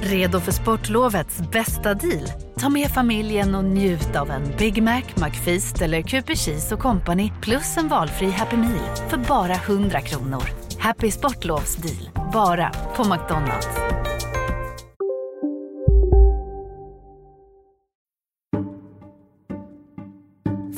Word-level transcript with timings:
Redo 0.00 0.40
för 0.40 0.52
sportlovets 0.52 1.38
bästa 1.52 1.94
deal? 1.94 2.26
Ta 2.58 2.68
med 2.68 2.90
familjen 2.90 3.54
och 3.54 3.64
njut 3.64 4.16
av 4.16 4.30
en 4.30 4.42
Big 4.58 4.82
Mac, 4.82 5.02
McFeast 5.16 5.82
eller 5.82 6.02
Cooper 6.02 6.34
Cheese 6.34 6.74
och 6.74 6.80
Company 6.80 7.32
plus 7.42 7.76
en 7.76 7.88
valfri 7.88 8.30
Happy 8.30 8.56
Meal 8.56 8.96
för 9.08 9.16
bara 9.16 9.54
100 9.54 10.00
kronor. 10.00 10.42
Happy 10.78 11.10
Sportlovs 11.10 11.76
deal, 11.76 12.30
bara 12.32 12.70
på 12.96 13.04
McDonalds. 13.04 13.68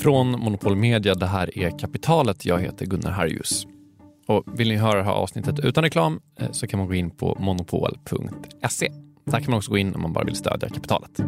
Från 0.02 0.30
Monopol 0.30 0.76
Media, 0.76 1.15
det 1.15 1.26
här 1.26 1.59
är 1.59 1.78
Kapitalet. 1.78 2.45
Jag 2.45 2.60
heter 2.60 2.87
Gunnar 2.87 3.10
Harjus. 3.10 3.66
Och 4.27 4.60
vill 4.60 4.69
ni 4.69 4.77
höra 4.77 4.98
det 4.98 5.05
här 5.05 5.12
avsnittet 5.12 5.59
utan 5.59 5.84
reklam 5.84 6.20
eh, 6.38 6.51
så 6.52 6.66
kan 6.66 6.78
man 6.78 6.87
gå 6.87 6.95
in 6.95 7.10
på 7.10 7.37
monopol.se. 7.41 8.92
Där 9.24 9.41
kan 9.41 9.51
man 9.51 9.59
också 9.59 9.70
gå 9.70 9.78
in 9.78 9.95
om 9.95 10.02
man 10.02 10.12
bara 10.12 10.24
vill 10.24 10.37
stödja 10.37 10.69
kapitalet. 10.69 11.20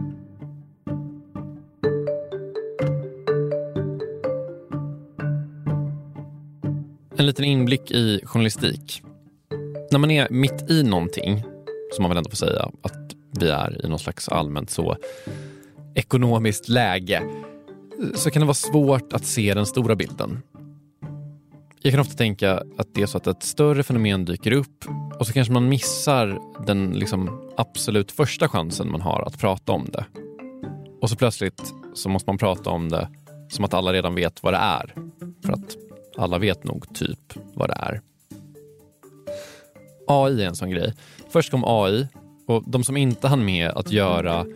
En 7.19 7.27
liten 7.27 7.45
inblick 7.45 7.91
i 7.91 8.21
journalistik. 8.25 9.03
När 9.91 9.99
man 9.99 10.11
är 10.11 10.29
mitt 10.31 10.71
i 10.71 10.83
någonting, 10.83 11.43
som 11.93 12.03
man 12.03 12.09
väl 12.09 12.19
ändå 12.19 12.31
får 12.31 12.37
säga 12.37 12.71
att 12.83 13.15
vi 13.41 13.49
är 13.49 13.85
i 13.85 13.89
någon 13.89 13.99
slags 13.99 14.29
allmänt 14.29 14.71
så 14.71 14.97
ekonomiskt 15.95 16.69
läge, 16.69 17.23
så 18.15 18.31
kan 18.31 18.41
det 18.41 18.47
vara 18.47 18.55
svårt 18.55 19.13
att 19.13 19.25
se 19.25 19.55
den 19.55 19.67
stora 19.67 19.97
bilden. 19.97 20.43
Jag 21.87 21.93
kan 21.93 22.01
ofta 22.01 22.15
tänka 22.15 22.63
att 22.79 22.95
det 22.95 23.03
är 23.03 23.07
så 23.07 23.19
att 23.19 23.27
ett 23.27 23.43
större 23.43 23.83
fenomen 23.83 24.25
dyker 24.25 24.53
upp 24.53 24.85
och 25.19 25.27
så 25.27 25.33
kanske 25.33 25.53
man 25.53 25.69
missar 25.69 26.39
den 26.67 26.91
liksom 26.91 27.51
absolut 27.57 28.13
första 28.13 28.49
chansen 28.49 28.91
man 28.91 29.01
har 29.01 29.23
att 29.27 29.39
prata 29.39 29.73
om 29.73 29.85
det. 29.93 30.05
Och 31.01 31.11
så 31.11 31.17
plötsligt 31.17 31.75
så 31.95 32.09
måste 32.09 32.31
man 32.31 32.39
prata 32.39 32.71
om 32.71 32.89
det 32.89 33.09
som 33.51 33.65
att 33.65 33.75
alla 33.75 33.93
redan 33.93 34.15
vet 34.15 34.43
vad 34.43 34.53
det 34.53 34.57
är. 34.57 34.95
För 35.45 35.53
att 35.53 35.77
alla 36.17 36.39
vet 36.39 36.65
nog 36.65 36.95
typ 36.95 37.33
vad 37.55 37.69
det 37.69 37.75
är. 37.75 38.01
AI 40.07 40.43
är 40.43 40.47
en 40.47 40.57
sån 40.57 40.71
grej. 40.71 40.95
Först 41.29 41.51
kom 41.51 41.65
AI 41.65 42.09
och 42.47 42.71
de 42.71 42.85
som 42.85 42.97
inte 42.97 43.29
hann 43.29 43.45
med 43.45 43.71
att 43.71 43.93
göra 43.93 44.47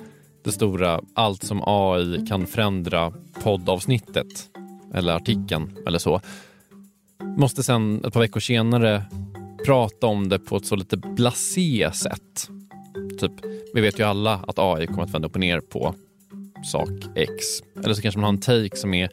det 0.44 0.52
stora 0.52 1.00
allt 1.14 1.42
som 1.42 1.62
AI 1.66 2.26
kan 2.26 2.46
förändra 2.46 3.12
poddavsnittet 3.42 4.48
eller 4.94 5.12
artikeln 5.12 5.76
eller 5.86 5.98
så 5.98 6.20
måste 7.22 7.62
sen 7.62 8.04
ett 8.04 8.12
par 8.12 8.20
veckor 8.20 8.40
senare 8.40 9.04
prata 9.66 10.06
om 10.06 10.28
det 10.28 10.38
på 10.38 10.56
ett 10.56 10.66
så 10.66 10.76
lite 10.76 10.96
blasé 10.96 11.90
sätt. 11.92 12.48
Typ, 13.20 13.32
vi 13.74 13.80
vet 13.80 13.98
ju 13.98 14.04
alla 14.04 14.34
att 14.34 14.58
AI 14.58 14.86
kommer 14.86 15.02
att 15.02 15.14
vända 15.14 15.28
upp 15.28 15.34
och 15.34 15.40
ner 15.40 15.60
på 15.60 15.94
sak 16.64 16.90
X. 17.14 17.32
Eller 17.84 17.94
så 17.94 18.02
kanske 18.02 18.20
man 18.20 18.24
har 18.24 18.32
en 18.32 18.40
take 18.40 18.76
som 18.76 18.94
är 18.94 19.10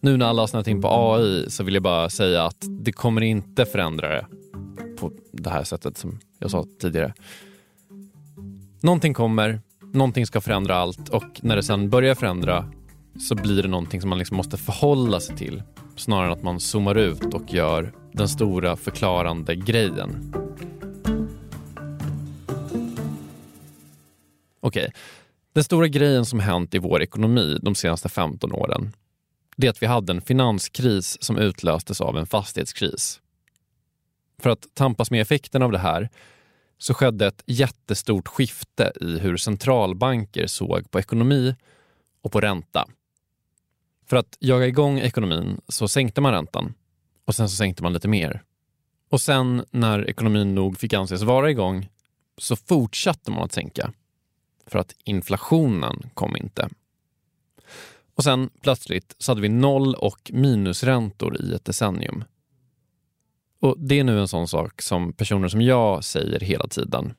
nu 0.00 0.16
när 0.16 0.26
alla 0.26 0.42
har 0.42 0.46
snöat 0.46 0.68
in 0.68 0.82
på 0.82 0.88
AI 0.88 1.50
så 1.50 1.64
vill 1.64 1.74
jag 1.74 1.82
bara 1.82 2.10
säga 2.10 2.44
att 2.44 2.64
det 2.68 2.92
kommer 2.92 3.20
inte 3.20 3.66
förändra 3.66 4.08
det 4.08 4.26
på 4.96 5.12
det 5.32 5.50
här 5.50 5.64
sättet 5.64 5.98
som 5.98 6.20
jag 6.38 6.50
sa 6.50 6.66
tidigare. 6.80 7.14
Någonting 8.80 9.14
kommer, 9.14 9.60
någonting 9.92 10.26
ska 10.26 10.40
förändra 10.40 10.76
allt 10.76 11.08
och 11.08 11.40
när 11.42 11.56
det 11.56 11.62
sen 11.62 11.90
börjar 11.90 12.14
förändra 12.14 12.70
så 13.18 13.34
blir 13.34 13.62
det 13.62 13.68
någonting 13.68 14.00
som 14.00 14.10
man 14.10 14.18
liksom 14.18 14.36
måste 14.36 14.56
förhålla 14.56 15.20
sig 15.20 15.36
till 15.36 15.62
snarare 15.96 16.26
än 16.26 16.32
att 16.32 16.42
man 16.42 16.60
zoomar 16.60 16.94
ut 16.94 17.34
och 17.34 17.52
gör 17.52 17.92
den 18.12 18.28
stora 18.28 18.76
förklarande 18.76 19.56
grejen. 19.56 20.34
Okej, 24.60 24.82
okay. 24.82 24.90
den 25.52 25.64
stora 25.64 25.88
grejen 25.88 26.24
som 26.24 26.40
hänt 26.40 26.74
i 26.74 26.78
vår 26.78 27.02
ekonomi 27.02 27.58
de 27.62 27.74
senaste 27.74 28.08
15 28.08 28.52
åren 28.52 28.92
det 29.56 29.66
är 29.66 29.70
att 29.70 29.82
vi 29.82 29.86
hade 29.86 30.12
en 30.12 30.20
finanskris 30.20 31.22
som 31.22 31.38
utlöstes 31.38 32.00
av 32.00 32.18
en 32.18 32.26
fastighetskris. 32.26 33.20
För 34.38 34.50
att 34.50 34.66
tampas 34.74 35.10
med 35.10 35.22
effekten 35.22 35.62
av 35.62 35.72
det 35.72 35.78
här 35.78 36.08
så 36.78 36.94
skedde 36.94 37.26
ett 37.26 37.42
jättestort 37.46 38.28
skifte 38.28 38.92
i 39.00 39.18
hur 39.18 39.36
centralbanker 39.36 40.46
såg 40.46 40.90
på 40.90 40.98
ekonomi 40.98 41.54
och 42.22 42.32
på 42.32 42.40
ränta. 42.40 42.88
För 44.06 44.16
att 44.16 44.36
jaga 44.40 44.66
igång 44.66 44.98
ekonomin 44.98 45.60
så 45.68 45.88
sänkte 45.88 46.20
man 46.20 46.32
räntan 46.32 46.74
och 47.24 47.34
sen 47.34 47.48
så 47.48 47.56
sänkte 47.56 47.82
man 47.82 47.92
lite 47.92 48.08
mer. 48.08 48.42
Och 49.10 49.20
sen 49.20 49.64
när 49.70 50.10
ekonomin 50.10 50.54
nog 50.54 50.78
fick 50.78 50.92
anses 50.92 51.22
vara 51.22 51.50
igång 51.50 51.88
så 52.38 52.56
fortsatte 52.56 53.30
man 53.30 53.42
att 53.42 53.52
sänka. 53.52 53.92
För 54.66 54.78
att 54.78 54.94
inflationen 55.04 56.10
kom 56.14 56.36
inte. 56.36 56.68
Och 58.14 58.24
sen 58.24 58.50
plötsligt 58.60 59.14
så 59.18 59.30
hade 59.30 59.40
vi 59.40 59.48
noll 59.48 59.94
och 59.94 60.30
minusräntor 60.34 61.40
i 61.40 61.54
ett 61.54 61.64
decennium. 61.64 62.24
Och 63.60 63.78
Det 63.78 63.98
är 63.98 64.04
nu 64.04 64.20
en 64.20 64.28
sån 64.28 64.48
sak 64.48 64.82
som 64.82 65.12
personer 65.12 65.48
som 65.48 65.60
jag 65.60 66.04
säger 66.04 66.40
hela 66.40 66.66
tiden. 66.66 67.14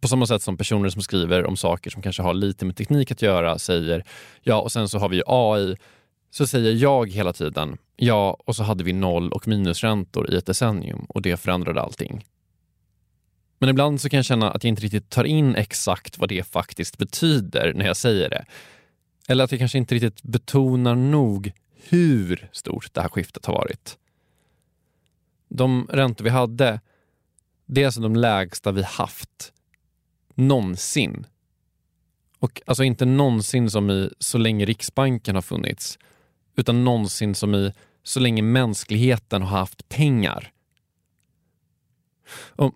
På 0.00 0.08
samma 0.08 0.26
sätt 0.26 0.42
som 0.42 0.56
personer 0.56 0.88
som 0.88 1.02
skriver 1.02 1.46
om 1.46 1.56
saker 1.56 1.90
som 1.90 2.02
kanske 2.02 2.22
har 2.22 2.34
lite 2.34 2.64
med 2.64 2.76
teknik 2.76 3.10
att 3.10 3.22
göra 3.22 3.58
säger 3.58 4.04
ja, 4.42 4.60
och 4.60 4.72
sen 4.72 4.88
så 4.88 4.98
har 4.98 5.08
vi 5.08 5.22
AI. 5.26 5.76
Så 6.30 6.46
säger 6.46 6.72
jag 6.72 7.10
hela 7.10 7.32
tiden 7.32 7.78
ja, 7.96 8.36
och 8.44 8.56
så 8.56 8.62
hade 8.62 8.84
vi 8.84 8.92
noll 8.92 9.32
och 9.32 9.48
minusräntor 9.48 10.30
i 10.30 10.36
ett 10.36 10.46
decennium 10.46 11.06
och 11.08 11.22
det 11.22 11.36
förändrade 11.36 11.80
allting. 11.80 12.24
Men 13.58 13.68
ibland 13.68 14.00
så 14.00 14.08
kan 14.08 14.16
jag 14.16 14.24
känna 14.24 14.50
att 14.50 14.64
jag 14.64 14.68
inte 14.68 14.82
riktigt 14.82 15.10
tar 15.10 15.24
in 15.24 15.54
exakt 15.54 16.18
vad 16.18 16.28
det 16.28 16.46
faktiskt 16.46 16.98
betyder 16.98 17.72
när 17.74 17.86
jag 17.86 17.96
säger 17.96 18.30
det. 18.30 18.44
Eller 19.28 19.44
att 19.44 19.52
jag 19.52 19.58
kanske 19.58 19.78
inte 19.78 19.94
riktigt 19.94 20.22
betonar 20.22 20.94
nog 20.94 21.52
hur 21.88 22.48
stort 22.52 22.94
det 22.94 23.00
här 23.00 23.08
skiftet 23.08 23.46
har 23.46 23.54
varit. 23.54 23.98
De 25.48 25.88
räntor 25.90 26.24
vi 26.24 26.30
hade, 26.30 26.80
det 27.66 27.82
är 27.82 27.86
alltså 27.86 28.00
de 28.00 28.16
lägsta 28.16 28.72
vi 28.72 28.82
haft 28.82 29.52
någonsin. 30.36 31.26
Och 32.38 32.62
alltså 32.66 32.84
inte 32.84 33.04
någonsin 33.04 33.70
som 33.70 33.90
i 33.90 34.10
så 34.18 34.38
länge 34.38 34.64
Riksbanken 34.64 35.34
har 35.34 35.42
funnits, 35.42 35.98
utan 36.56 36.84
någonsin 36.84 37.34
som 37.34 37.54
i 37.54 37.72
så 38.02 38.20
länge 38.20 38.42
mänskligheten 38.42 39.42
har 39.42 39.58
haft 39.58 39.88
pengar. 39.88 40.52
Och 42.48 42.74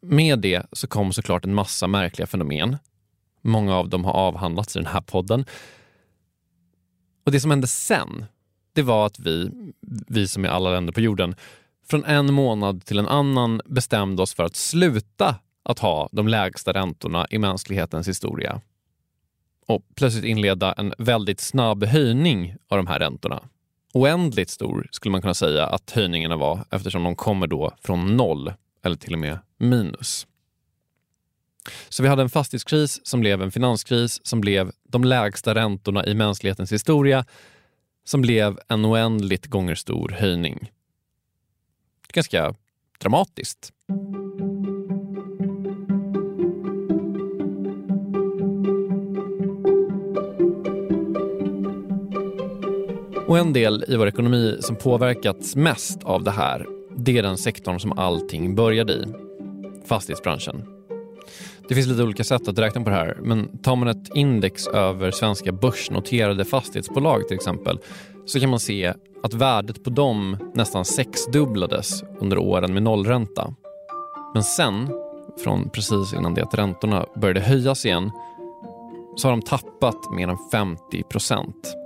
med 0.00 0.38
det 0.38 0.66
så 0.72 0.86
kom 0.86 1.12
såklart 1.12 1.44
en 1.44 1.54
massa 1.54 1.86
märkliga 1.86 2.26
fenomen. 2.26 2.76
Många 3.42 3.76
av 3.76 3.88
dem 3.88 4.04
har 4.04 4.12
avhandlats 4.12 4.76
i 4.76 4.78
den 4.78 4.86
här 4.86 5.00
podden. 5.00 5.44
Och 7.24 7.32
det 7.32 7.40
som 7.40 7.50
hände 7.50 7.66
sen, 7.66 8.24
det 8.72 8.82
var 8.82 9.06
att 9.06 9.18
vi, 9.18 9.50
vi 10.08 10.28
som 10.28 10.44
är 10.44 10.48
alla 10.48 10.70
länder 10.70 10.92
på 10.92 11.00
jorden, 11.00 11.34
från 11.88 12.04
en 12.04 12.34
månad 12.34 12.84
till 12.84 12.98
en 12.98 13.08
annan 13.08 13.60
bestämde 13.66 14.22
oss 14.22 14.34
för 14.34 14.44
att 14.44 14.56
sluta 14.56 15.34
att 15.68 15.78
ha 15.78 16.08
de 16.12 16.28
lägsta 16.28 16.72
räntorna 16.72 17.26
i 17.30 17.38
mänsklighetens 17.38 18.08
historia. 18.08 18.60
Och 19.66 19.82
plötsligt 19.94 20.24
inleda 20.24 20.72
en 20.72 20.94
väldigt 20.98 21.40
snabb 21.40 21.84
höjning 21.84 22.56
av 22.68 22.76
de 22.76 22.86
här 22.86 22.98
räntorna. 22.98 23.42
Oändligt 23.94 24.50
stor 24.50 24.88
skulle 24.90 25.12
man 25.12 25.22
kunna 25.22 25.34
säga 25.34 25.66
att 25.66 25.90
höjningarna 25.90 26.36
var 26.36 26.64
eftersom 26.70 27.04
de 27.04 27.16
kommer 27.16 27.46
då 27.46 27.72
från 27.82 28.16
noll 28.16 28.52
eller 28.84 28.96
till 28.96 29.12
och 29.12 29.18
med 29.18 29.38
minus. 29.58 30.26
Så 31.88 32.02
vi 32.02 32.08
hade 32.08 32.22
en 32.22 32.30
fastighetskris 32.30 33.00
som 33.06 33.20
blev 33.20 33.42
en 33.42 33.50
finanskris 33.50 34.20
som 34.26 34.40
blev 34.40 34.72
de 34.88 35.04
lägsta 35.04 35.54
räntorna 35.54 36.06
i 36.06 36.14
mänsklighetens 36.14 36.72
historia 36.72 37.24
som 38.04 38.20
blev 38.20 38.58
en 38.68 38.86
oändligt 38.86 39.46
gånger 39.46 39.74
stor 39.74 40.08
höjning. 40.08 40.70
Ganska 42.12 42.54
dramatiskt. 42.98 43.72
Och 53.28 53.38
en 53.38 53.52
del 53.52 53.84
i 53.88 53.96
vår 53.96 54.08
ekonomi 54.08 54.56
som 54.60 54.76
påverkats 54.76 55.56
mest 55.56 56.04
av 56.04 56.24
det 56.24 56.30
här, 56.30 56.66
det 56.96 57.18
är 57.18 57.22
den 57.22 57.38
sektorn 57.38 57.80
som 57.80 57.98
allting 57.98 58.54
började 58.54 58.92
i. 58.92 59.04
Fastighetsbranschen. 59.86 60.64
Det 61.68 61.74
finns 61.74 61.86
lite 61.86 62.02
olika 62.02 62.24
sätt 62.24 62.48
att 62.48 62.58
räkna 62.58 62.80
på 62.80 62.90
det 62.90 62.96
här, 62.96 63.18
men 63.22 63.58
tar 63.58 63.76
man 63.76 63.88
ett 63.88 64.14
index 64.14 64.66
över 64.66 65.10
svenska 65.10 65.52
börsnoterade 65.52 66.44
fastighetsbolag 66.44 67.28
till 67.28 67.34
exempel, 67.34 67.78
så 68.26 68.40
kan 68.40 68.50
man 68.50 68.60
se 68.60 68.94
att 69.22 69.34
värdet 69.34 69.84
på 69.84 69.90
dem 69.90 70.36
nästan 70.54 70.84
sexdubblades 70.84 72.04
under 72.18 72.38
åren 72.38 72.74
med 72.74 72.82
nollränta. 72.82 73.54
Men 74.34 74.42
sen, 74.42 74.88
från 75.44 75.70
precis 75.70 76.14
innan 76.14 76.34
det 76.34 76.42
att 76.42 76.54
räntorna 76.54 77.06
började 77.16 77.40
höjas 77.40 77.86
igen, 77.86 78.10
så 79.16 79.28
har 79.28 79.32
de 79.32 79.42
tappat 79.42 80.10
mer 80.10 80.28
än 80.28 80.38
50 80.52 81.02
procent. 81.02 81.76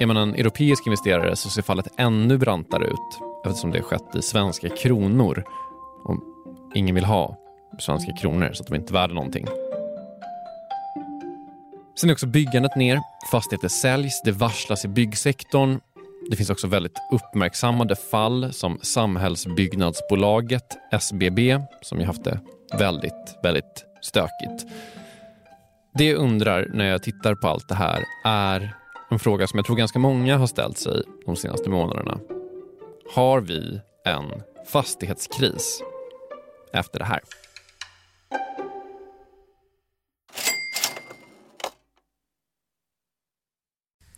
Är 0.00 0.06
man 0.06 0.16
en 0.16 0.34
europeisk 0.34 0.86
investerare 0.86 1.36
så 1.36 1.50
ser 1.50 1.62
fallet 1.62 1.88
ännu 1.96 2.38
brantare 2.38 2.84
ut 2.84 3.20
eftersom 3.44 3.70
det 3.70 3.82
skett 3.82 4.14
i 4.14 4.22
svenska 4.22 4.68
kronor. 4.68 5.44
Och 6.04 6.16
ingen 6.74 6.94
vill 6.94 7.04
ha 7.04 7.36
svenska 7.78 8.12
kronor 8.12 8.50
så 8.52 8.62
att 8.62 8.68
de 8.68 8.76
inte 8.76 8.90
är 8.90 8.94
värda 8.94 9.14
någonting. 9.14 9.46
Sen 12.00 12.10
är 12.10 12.14
också 12.14 12.26
byggandet 12.26 12.76
ner, 12.76 13.00
fastigheter 13.32 13.68
säljs, 13.68 14.22
det 14.24 14.32
varslas 14.32 14.84
i 14.84 14.88
byggsektorn. 14.88 15.80
Det 16.30 16.36
finns 16.36 16.50
också 16.50 16.66
väldigt 16.66 16.98
uppmärksammade 17.12 17.96
fall 17.96 18.52
som 18.52 18.78
Samhällsbyggnadsbolaget, 18.82 20.78
SBB, 20.92 21.58
som 21.82 22.00
ju 22.00 22.04
haft 22.04 22.24
det 22.24 22.40
väldigt, 22.78 23.38
väldigt 23.42 23.84
stökigt. 24.00 24.66
Det 25.94 26.04
jag 26.04 26.18
undrar 26.18 26.70
när 26.74 26.84
jag 26.84 27.02
tittar 27.02 27.34
på 27.34 27.48
allt 27.48 27.68
det 27.68 27.74
här 27.74 28.04
är 28.24 28.74
en 29.10 29.18
fråga 29.18 29.46
som 29.46 29.56
jag 29.58 29.66
tror 29.66 29.76
ganska 29.76 29.98
många 29.98 30.36
har 30.36 30.46
ställt 30.46 30.78
sig 30.78 31.02
de 31.26 31.36
senaste 31.36 31.70
månaderna. 31.70 32.20
Har 33.14 33.40
vi 33.40 33.80
en 34.04 34.42
fastighetskris 34.72 35.82
efter 36.72 36.98
det 36.98 37.04
här? 37.04 37.20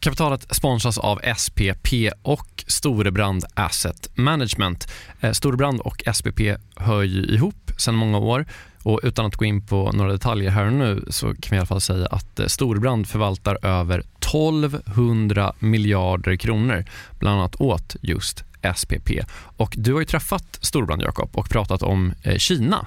Kapitalet 0.01 0.57
sponsras 0.57 0.99
av 0.99 1.21
SPP 1.37 1.89
och 2.23 2.65
Storebrand 2.67 3.45
Asset 3.55 4.17
Management. 4.17 4.93
Eh, 5.21 5.33
Storebrand 5.33 5.81
och 5.81 6.03
SPP 6.15 6.41
hör 6.77 7.03
ju 7.03 7.25
ihop 7.25 7.70
sedan 7.81 7.95
många 7.95 8.19
år 8.19 8.47
och 8.83 9.01
utan 9.03 9.27
att 9.27 9.37
gå 9.37 9.45
in 9.45 9.67
på 9.67 9.93
några 9.93 10.13
detaljer 10.13 10.51
här 10.51 10.67
och 10.67 10.73
nu 10.73 11.05
så 11.09 11.27
kan 11.27 11.51
vi 11.51 11.57
i 11.57 11.59
alla 11.59 11.67
fall 11.67 11.81
säga 11.81 12.07
att 12.07 12.41
eh, 12.41 12.47
Storbrand 12.47 13.09
förvaltar 13.09 13.67
över 13.67 13.99
1200 13.99 15.53
miljarder 15.59 16.37
kronor 16.37 16.85
bland 17.19 17.41
annat 17.41 17.61
åt 17.61 17.97
just 18.01 18.45
SPP. 18.77 19.11
Och 19.57 19.75
du 19.77 19.93
har 19.93 20.01
ju 20.01 20.07
träffat 20.07 20.59
Storbrand 20.61 21.03
Jakob, 21.03 21.31
och 21.33 21.49
pratat 21.49 21.83
om 21.83 22.13
eh, 22.23 22.37
Kina 22.37 22.87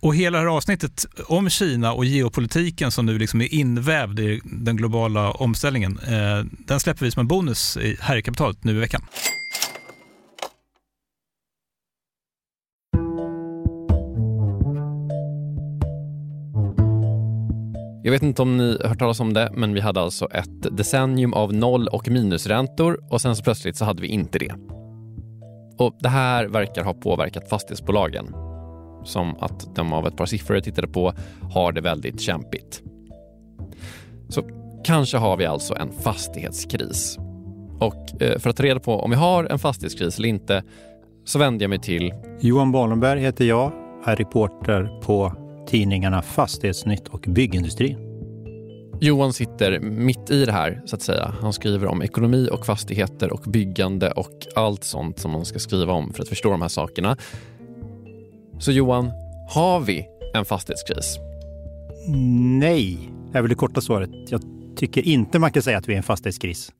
Och 0.00 0.14
hela 0.14 0.38
det 0.38 0.44
här 0.44 0.56
avsnittet 0.56 1.06
om 1.26 1.50
Kina 1.50 1.92
och 1.92 2.04
geopolitiken 2.04 2.90
som 2.90 3.06
nu 3.06 3.18
liksom 3.18 3.40
är 3.40 3.54
invävd 3.54 4.20
i 4.20 4.40
den 4.44 4.76
globala 4.76 5.30
omställningen, 5.30 5.98
eh, 5.98 6.44
den 6.66 6.80
släpper 6.80 7.04
vi 7.04 7.10
som 7.10 7.20
en 7.20 7.28
bonus 7.28 7.78
här 8.00 8.16
i 8.16 8.22
kapitalet 8.22 8.64
nu 8.64 8.76
i 8.76 8.80
veckan. 8.80 9.02
Jag 18.02 18.12
vet 18.12 18.22
inte 18.22 18.42
om 18.42 18.56
ni 18.56 18.78
har 18.82 18.88
hört 18.88 18.98
talas 18.98 19.20
om 19.20 19.32
det, 19.32 19.50
men 19.54 19.74
vi 19.74 19.80
hade 19.80 20.00
alltså 20.00 20.26
ett 20.26 20.76
decennium 20.76 21.32
av 21.32 21.52
noll 21.52 21.88
och 21.88 22.08
minusräntor 22.08 23.00
och 23.10 23.20
sen 23.20 23.36
så 23.36 23.42
plötsligt 23.42 23.76
så 23.76 23.84
hade 23.84 24.02
vi 24.02 24.08
inte 24.08 24.38
det. 24.38 24.54
Och 25.78 25.96
Det 26.00 26.08
här 26.08 26.46
verkar 26.46 26.84
ha 26.84 26.94
påverkat 26.94 27.48
fastighetsbolagen 27.48 28.47
som 29.04 29.36
att 29.40 29.74
de 29.74 29.92
av 29.92 30.06
ett 30.06 30.16
par 30.16 30.26
siffror 30.26 30.56
jag 30.56 30.64
tittade 30.64 30.88
på 30.88 31.12
har 31.54 31.72
det 31.72 31.80
väldigt 31.80 32.20
kämpigt. 32.20 32.82
Så 34.28 34.42
kanske 34.84 35.16
har 35.16 35.36
vi 35.36 35.46
alltså 35.46 35.74
en 35.74 35.92
fastighetskris. 35.92 37.18
Och 37.80 38.22
eh, 38.22 38.38
för 38.38 38.50
att 38.50 38.56
ta 38.56 38.62
reda 38.62 38.80
på 38.80 39.00
om 39.00 39.10
vi 39.10 39.16
har 39.16 39.44
en 39.44 39.58
fastighetskris 39.58 40.18
eller 40.18 40.28
inte 40.28 40.62
så 41.24 41.38
vänder 41.38 41.64
jag 41.64 41.70
mig 41.70 41.78
till 41.80 42.14
Johan 42.40 42.72
Barnberg 42.72 43.20
heter 43.20 43.44
jag, 43.44 43.72
är 44.04 44.16
reporter 44.16 45.00
på 45.02 45.32
tidningarna 45.68 46.22
Fastighetsnytt 46.22 47.08
och 47.08 47.24
Byggindustri. 47.28 47.96
Johan 49.00 49.32
sitter 49.32 49.80
mitt 49.80 50.30
i 50.30 50.44
det 50.44 50.52
här, 50.52 50.82
så 50.84 50.96
att 50.96 51.02
säga. 51.02 51.34
Han 51.40 51.52
skriver 51.52 51.86
om 51.86 52.02
ekonomi 52.02 52.48
och 52.52 52.66
fastigheter 52.66 53.32
och 53.32 53.40
byggande 53.40 54.10
och 54.10 54.46
allt 54.56 54.84
sånt 54.84 55.18
som 55.18 55.30
man 55.30 55.44
ska 55.44 55.58
skriva 55.58 55.92
om 55.92 56.12
för 56.12 56.22
att 56.22 56.28
förstå 56.28 56.50
de 56.50 56.62
här 56.62 56.68
sakerna. 56.68 57.16
Så 58.60 58.72
Johan, 58.72 59.10
har 59.48 59.80
vi 59.80 60.08
en 60.34 60.44
fastighetskris? 60.44 61.18
Nej, 62.58 63.10
är 63.32 63.42
väl 63.42 63.48
det 63.48 63.54
korta 63.54 63.80
svaret. 63.80 64.10
Jag 64.28 64.42
tycker 64.76 65.02
inte 65.02 65.38
man 65.38 65.52
kan 65.52 65.62
säga 65.62 65.78
att 65.78 65.88
vi 65.88 65.92
är 65.92 65.96
en 65.96 66.02
fastighetskris. 66.02 66.72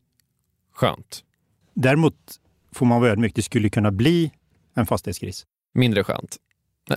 Skönt. 0.72 1.24
Däremot 1.74 2.14
får 2.72 2.86
man 2.86 3.00
vara 3.00 3.10
ödmjuk. 3.10 3.34
Det 3.34 3.42
skulle 3.42 3.68
kunna 3.70 3.90
bli 3.90 4.30
en 4.74 4.86
fastighetskris. 4.86 5.46
Mindre 5.74 6.04
skönt. 6.04 6.36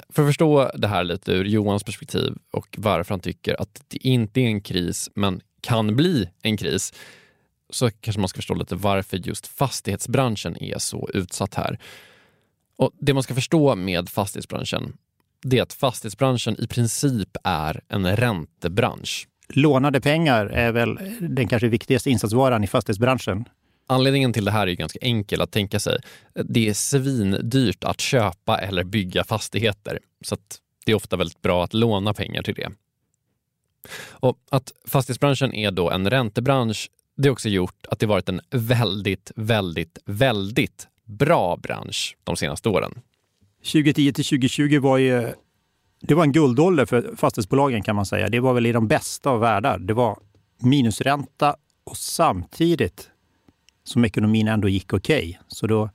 För 0.09 0.21
att 0.21 0.29
förstå 0.29 0.71
det 0.75 0.87
här 0.87 1.03
lite 1.03 1.31
ur 1.31 1.45
Johans 1.45 1.83
perspektiv 1.83 2.33
och 2.53 2.75
varför 2.77 3.13
han 3.13 3.19
tycker 3.19 3.61
att 3.61 3.81
det 3.87 4.07
inte 4.07 4.41
är 4.41 4.45
en 4.45 4.61
kris 4.61 5.09
men 5.15 5.41
kan 5.61 5.95
bli 5.95 6.29
en 6.41 6.57
kris 6.57 6.93
så 7.69 7.89
kanske 7.91 8.19
man 8.19 8.29
ska 8.29 8.37
förstå 8.37 8.53
lite 8.53 8.75
varför 8.75 9.17
just 9.17 9.47
fastighetsbranschen 9.47 10.63
är 10.63 10.77
så 10.77 11.09
utsatt 11.13 11.53
här. 11.53 11.79
Och 12.81 12.91
Det 12.99 13.13
man 13.13 13.23
ska 13.23 13.35
förstå 13.35 13.75
med 13.75 14.09
fastighetsbranschen 14.09 14.97
det 15.43 15.57
är 15.57 15.63
att 15.63 15.73
fastighetsbranschen 15.73 16.55
i 16.59 16.67
princip 16.67 17.37
är 17.43 17.81
en 17.87 18.15
räntebransch. 18.15 19.27
Lånade 19.49 20.01
pengar 20.01 20.45
är 20.45 20.71
väl 20.71 20.99
den 21.21 21.47
kanske 21.47 21.67
viktigaste 21.67 22.09
insatsvaran 22.09 22.63
i 22.63 22.67
fastighetsbranschen. 22.67 23.45
Anledningen 23.87 24.33
till 24.33 24.45
det 24.45 24.51
här 24.51 24.67
är 24.67 24.73
ganska 24.73 24.99
enkel 25.01 25.41
att 25.41 25.51
tänka 25.51 25.79
sig. 25.79 25.99
Det 26.33 26.69
är 26.69 26.73
svindyrt 26.73 27.83
att 27.83 28.01
köpa 28.01 28.57
eller 28.57 28.83
bygga 28.83 29.23
fastigheter. 29.23 29.99
Så 30.21 30.37
det 30.85 30.91
är 30.91 30.95
ofta 30.95 31.17
väldigt 31.17 31.41
bra 31.41 31.63
att 31.63 31.73
låna 31.73 32.13
pengar 32.13 32.43
till 32.43 32.55
det. 32.55 32.71
Och 34.09 34.37
Att 34.49 34.71
fastighetsbranschen 34.87 35.53
är 35.53 35.71
då 35.71 35.89
en 35.89 36.09
räntebransch 36.09 36.89
det 37.17 37.29
har 37.29 37.33
också 37.33 37.49
gjort 37.49 37.85
att 37.89 37.99
det 37.99 38.05
varit 38.05 38.29
en 38.29 38.41
väldigt, 38.49 39.31
väldigt, 39.35 39.99
väldigt 40.05 40.87
bra 41.11 41.57
bransch 41.57 42.17
de 42.23 42.35
senaste 42.35 42.69
åren. 42.69 43.01
2010 43.63 44.13
till 44.13 44.25
2020 44.25 44.79
var 44.79 44.97
ju 44.97 45.33
det 46.01 46.15
var 46.15 46.23
en 46.23 46.31
guldålder 46.31 46.85
för 46.85 47.15
fastighetsbolagen 47.15 47.81
kan 47.81 47.95
man 47.95 48.05
säga. 48.05 48.29
Det 48.29 48.39
var 48.39 48.53
väl 48.53 48.65
i 48.65 48.71
de 48.71 48.87
bästa 48.87 49.29
av 49.29 49.39
världar. 49.39 49.79
Det 49.79 49.93
var 49.93 50.19
minusränta 50.57 51.55
och 51.83 51.97
samtidigt 51.97 53.09
som 53.83 54.05
ekonomin 54.05 54.47
ändå 54.47 54.69
gick 54.69 54.93
okej. 54.93 55.29
Okay. 55.29 55.37
Så 55.47 55.67
då 55.67 55.89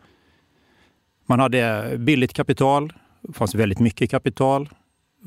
man 1.26 1.40
hade 1.40 1.92
billigt 1.98 2.32
kapital, 2.32 2.92
det 3.22 3.32
fanns 3.32 3.54
väldigt 3.54 3.78
mycket 3.78 4.10
kapital, 4.10 4.68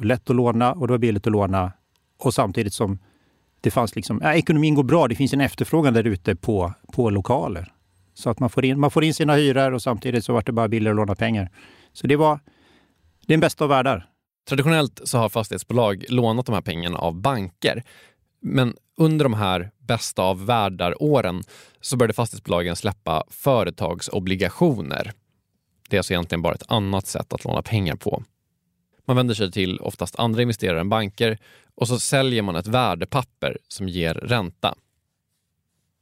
lätt 0.02 0.30
att 0.30 0.36
låna 0.36 0.74
och 0.74 0.88
det 0.88 0.94
var 0.94 0.98
billigt 0.98 1.28
att 1.28 1.34
låna. 1.34 1.72
Och 2.20 2.34
samtidigt 2.34 2.74
som 2.74 3.00
det 3.62 3.72
fanns 3.72 3.96
liksom, 3.96 4.20
ja, 4.24 4.34
ekonomin 4.34 4.76
går 4.76 4.84
bra, 4.84 5.08
det 5.08 5.16
finns 5.16 5.34
en 5.34 5.42
efterfrågan 5.42 5.94
där 5.94 6.08
ute 6.08 6.36
på, 6.36 6.74
på 6.94 7.10
lokaler. 7.10 7.74
Så 8.20 8.30
att 8.30 8.40
man 8.40 8.50
får 8.50 8.66
in, 8.66 8.80
man 8.80 8.92
får 8.92 9.04
in 9.04 9.14
sina 9.14 9.36
hyror 9.36 9.72
och 9.72 9.82
samtidigt 9.82 10.26
så 10.26 10.34
vart 10.34 10.46
det 10.46 10.52
bara 10.52 10.68
billigare 10.68 10.94
att 10.94 10.98
låna 10.98 11.16
pengar. 11.16 11.50
Så 11.94 12.08
det 12.08 12.16
var 12.16 12.40
den 13.26 13.40
bästa 13.40 13.64
av 13.64 13.70
världar. 13.70 14.06
Traditionellt 14.50 15.02
så 15.04 15.18
har 15.18 15.30
fastighetsbolag 15.30 16.06
lånat 16.10 16.46
de 16.46 16.56
här 16.56 16.62
pengarna 16.62 16.98
av 16.98 17.22
banker. 17.22 17.84
Men 18.42 18.76
under 18.98 19.26
de 19.26 19.34
här 19.34 19.72
bästa 19.80 20.22
av 20.22 20.46
världar-åren 20.46 21.44
så 21.82 21.98
började 21.98 22.14
fastighetsbolagen 22.14 22.76
släppa 22.76 23.24
företagsobligationer. 23.30 25.12
Det 25.90 25.96
är 25.96 26.00
alltså 26.00 26.14
egentligen 26.14 26.42
bara 26.42 26.54
ett 26.54 26.72
annat 26.72 27.08
sätt 27.08 27.34
att 27.34 27.44
låna 27.44 27.62
pengar 27.62 27.96
på. 27.96 28.24
Man 29.08 29.16
vänder 29.16 29.36
sig 29.36 29.52
till 29.52 29.80
oftast 29.80 30.20
andra 30.20 30.42
investerare 30.42 30.80
än 30.80 30.90
banker 30.90 31.38
och 31.76 31.88
så 31.88 32.00
säljer 32.00 32.42
man 32.42 32.56
ett 32.56 32.68
värdepapper 32.68 33.58
som 33.68 33.90
ger 33.90 34.14
ränta. 34.14 34.76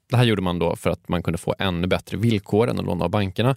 Det 0.10 0.18
här 0.18 0.24
gjorde 0.24 0.42
man 0.42 0.60
då 0.60 0.76
för 0.76 0.90
att 0.90 1.10
man 1.10 1.24
kunde 1.24 1.38
få 1.38 1.56
ännu 1.60 1.88
bättre 1.88 2.18
villkor 2.18 2.70
än 2.70 2.80
att 2.80 2.86
låna 2.86 3.06
av 3.06 3.12
bankerna, 3.12 3.56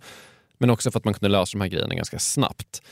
men 0.59 0.71
också 0.71 0.90
för 0.90 0.99
att 0.99 1.04
man 1.04 1.14
kunde 1.14 1.28
lösa 1.28 1.59
de 1.59 1.61
här 1.61 1.69
grejerna 1.69 1.95
ganska 1.95 2.19
snabbt. 2.19 2.83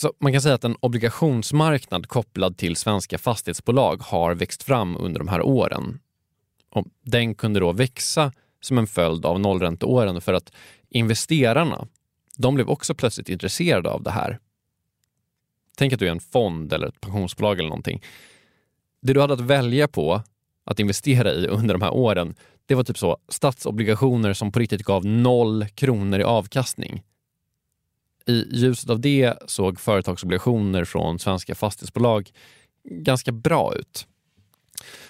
Så 0.00 0.12
man 0.20 0.32
kan 0.32 0.42
säga 0.42 0.54
att 0.54 0.64
en 0.64 0.76
obligationsmarknad 0.80 2.08
kopplad 2.08 2.56
till 2.56 2.76
svenska 2.76 3.18
fastighetsbolag 3.18 4.02
har 4.02 4.34
växt 4.34 4.62
fram 4.62 4.96
under 4.96 5.18
de 5.18 5.28
här 5.28 5.42
åren. 5.42 6.00
Och 6.70 6.86
den 7.02 7.34
kunde 7.34 7.60
då 7.60 7.72
växa 7.72 8.32
som 8.60 8.78
en 8.78 8.86
följd 8.86 9.26
av 9.26 9.40
nollränteåren 9.40 10.20
för 10.20 10.32
att 10.32 10.52
investerarna, 10.88 11.88
de 12.36 12.54
blev 12.54 12.68
också 12.68 12.94
plötsligt 12.94 13.28
intresserade 13.28 13.90
av 13.90 14.02
det 14.02 14.10
här. 14.10 14.38
Tänk 15.76 15.92
att 15.92 15.98
du 15.98 16.06
är 16.06 16.10
en 16.10 16.20
fond 16.20 16.72
eller 16.72 16.86
ett 16.86 17.00
pensionsbolag 17.00 17.58
eller 17.58 17.68
någonting. 17.68 18.02
Det 19.02 19.12
du 19.12 19.20
hade 19.20 19.34
att 19.34 19.40
välja 19.40 19.88
på 19.88 20.22
att 20.66 20.80
investera 20.80 21.32
i 21.32 21.46
under 21.46 21.74
de 21.74 21.82
här 21.82 21.94
åren, 21.94 22.34
det 22.66 22.74
var 22.74 22.84
typ 22.84 22.98
så 22.98 23.16
statsobligationer 23.28 24.32
som 24.32 24.52
på 24.52 24.58
riktigt 24.58 24.82
gav 24.82 25.06
noll 25.06 25.66
kronor 25.74 26.20
i 26.20 26.22
avkastning. 26.22 27.02
I 28.26 28.44
ljuset 28.56 28.90
av 28.90 29.00
det 29.00 29.34
såg 29.46 29.80
företagsobligationer 29.80 30.84
från 30.84 31.18
svenska 31.18 31.54
fastighetsbolag 31.54 32.30
ganska 32.84 33.32
bra 33.32 33.74
ut. 33.74 34.06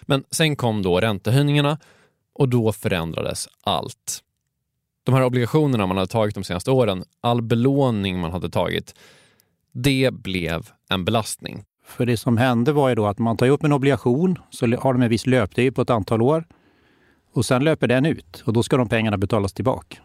Men 0.03 0.25
sen 0.31 0.57
kom 0.57 0.83
då 0.83 1.01
räntehöjningarna 1.01 1.79
och 2.33 2.49
då 2.49 2.73
förändrades 2.73 3.49
allt. 3.61 4.23
De 5.05 5.15
här 5.15 5.25
obligationerna 5.25 5.87
man 5.87 5.97
hade 5.97 6.11
tagit 6.13 6.35
de 6.35 6.45
senaste 6.45 6.71
åren, 6.71 7.05
all 7.21 7.43
belåning 7.43 8.19
man 8.19 8.33
hade 8.33 8.51
tagit, 8.51 8.95
det 9.73 10.11
blev 10.13 10.71
en 10.89 11.05
belastning. 11.05 11.65
För 11.87 12.07
det 12.07 12.17
som 12.17 12.37
hände 12.37 12.73
var 12.73 12.89
ju 12.89 12.95
då 12.95 13.07
att 13.07 13.19
man 13.19 13.37
tar 13.37 13.49
upp 13.49 13.65
en 13.65 13.73
obligation, 13.73 14.39
så 14.51 14.67
har 14.67 14.93
de 14.93 15.03
en 15.03 15.09
viss 15.09 15.27
löptid 15.27 15.75
på 15.75 15.83
ett 15.83 15.91
antal 15.91 16.23
år 16.23 16.45
och 17.33 17.45
sen 17.45 17.65
löper 17.65 17.89
den 17.89 18.07
ut 18.07 18.43
och 18.47 18.53
då 18.53 18.63
ska 18.63 18.77
de 18.77 18.89
pengarna 18.89 19.19
betalas 19.19 19.53
tillbaka. 19.53 19.99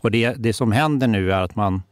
Och 0.00 0.10
det, 0.10 0.34
det 0.38 0.52
som 0.52 0.72
händer 0.72 1.08
nu 1.08 1.32
är 1.32 1.40
att 1.40 1.56
man 1.56 1.82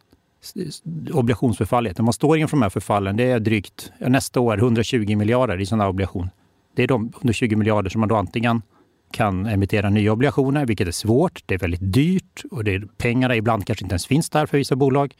obligationsförfallet, 1.13 1.99
när 1.99 2.05
man 2.05 2.13
står 2.13 2.39
inför 2.39 2.57
de 2.57 2.63
här 2.63 2.71
förfallen, 2.71 3.17
det 3.17 3.31
är 3.31 3.41
drygt 3.41 3.93
nästa 3.99 4.41
år 4.41 4.59
120 4.59 5.17
miljarder 5.17 5.61
i 5.61 5.67
sådana 5.67 5.89
obligation. 5.89 6.31
Det 6.77 6.83
är 6.83 6.89
de 6.89 7.13
120 7.17 7.57
miljarder 7.57 7.91
som 7.91 8.01
man 8.01 8.09
då 8.09 8.17
antingen 8.17 8.63
kan 9.11 9.47
emittera 9.47 9.91
nya 9.91 10.13
obligationer, 10.13 10.67
vilket 10.67 10.89
är 10.89 10.93
svårt. 10.93 11.43
Det 11.47 11.55
är 11.55 11.59
väldigt 11.59 11.93
dyrt 11.93 12.43
och 12.51 12.65
det 12.65 12.75
är, 12.75 12.89
pengarna 12.99 13.37
ibland 13.37 13.67
kanske 13.67 13.85
inte 13.85 13.93
ens 13.93 14.07
finns 14.07 14.31
där 14.31 14.47
för 14.47 14.59
vissa 14.59 14.77
bolag. 14.77 15.15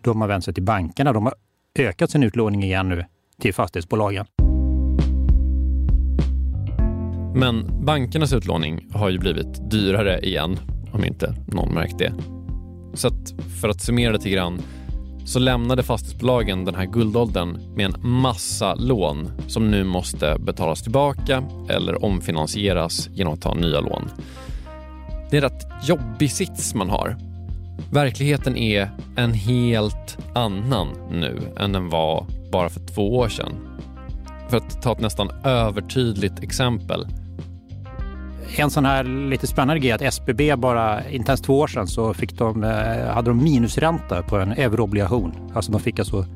De 0.00 0.20
har 0.20 0.28
vänt 0.28 0.44
sig 0.44 0.54
till 0.54 0.62
bankerna. 0.62 1.12
De 1.12 1.24
har 1.24 1.34
ökat 1.78 2.10
sin 2.10 2.22
utlåning 2.22 2.62
igen 2.62 2.88
nu 2.88 3.04
till 3.40 3.54
fastighetsbolagen. 3.54 4.26
Men 7.34 7.84
bankernas 7.84 8.32
utlåning 8.32 8.88
har 8.92 9.08
ju 9.08 9.18
blivit 9.18 9.70
dyrare 9.70 10.20
igen, 10.20 10.58
om 10.92 11.04
inte 11.04 11.34
någon 11.46 11.74
märkt 11.74 11.98
det. 11.98 12.12
Så 12.94 13.08
att 13.08 13.34
för 13.60 13.68
att 13.68 13.80
summera 13.80 14.12
lite 14.12 14.30
grann 14.30 14.62
så 15.26 15.38
lämnade 15.38 15.82
fastighetsbolagen 15.82 16.64
den 16.64 16.74
här 16.74 16.86
guldåldern 16.86 17.74
med 17.74 17.86
en 17.86 18.10
massa 18.10 18.74
lån 18.74 19.30
som 19.48 19.70
nu 19.70 19.84
måste 19.84 20.36
betalas 20.38 20.82
tillbaka 20.82 21.44
eller 21.68 22.04
omfinansieras 22.04 23.08
genom 23.12 23.32
att 23.32 23.42
ta 23.42 23.54
nya 23.54 23.80
lån. 23.80 24.08
Det 25.30 25.36
är 25.36 25.42
en 25.42 25.50
rätt 25.50 25.88
jobbig 25.88 26.32
sits 26.32 26.74
man 26.74 26.90
har. 26.90 27.16
Verkligheten 27.90 28.56
är 28.56 28.90
en 29.16 29.32
helt 29.32 30.18
annan 30.34 30.88
nu 31.10 31.38
än 31.56 31.72
den 31.72 31.88
var 31.88 32.26
bara 32.56 32.68
för 32.68 32.80
två 32.80 33.16
år 33.16 33.28
sedan. 33.28 33.52
För 34.48 34.56
att 34.56 34.82
ta 34.82 34.92
ett 34.92 35.00
nästan 35.00 35.30
övertydligt 35.44 36.42
exempel 36.42 37.06
en 38.56 38.70
sån 38.70 38.84
här 38.84 39.04
lite 39.04 39.46
spännande 39.46 39.80
grej 39.80 39.92
att 39.92 40.02
SBB 40.02 40.56
bara, 40.56 41.10
inte 41.10 41.30
ens 41.30 41.40
två 41.40 41.58
år 41.58 41.66
sedan, 41.66 41.86
så 41.86 42.14
fick 42.14 42.38
de, 42.38 42.64
eh, 42.64 43.14
hade 43.14 43.30
de 43.30 43.44
minusränta 43.44 44.22
på 44.22 44.36
en 44.36 44.52
euroobligation. 44.52 45.32
Alltså 45.54 45.72
de 45.72 45.80
fick 45.80 45.98
alltså, 45.98 46.26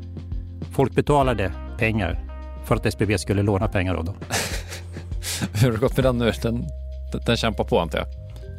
folk 0.72 0.94
betalade 0.94 1.52
pengar 1.78 2.20
för 2.64 2.76
att 2.76 2.86
SBB 2.86 3.18
skulle 3.18 3.42
låna 3.42 3.68
pengar 3.68 3.94
av 3.94 4.04
dem. 4.04 4.14
Hur 5.60 5.66
har 5.66 5.72
det 5.72 5.80
gått 5.80 5.96
med 5.96 6.04
den 6.04 6.18
nu? 6.18 6.32
Den, 6.42 6.64
den 7.26 7.36
kämpar 7.36 7.64
på 7.64 7.80
antar 7.80 7.98
jag? 7.98 8.06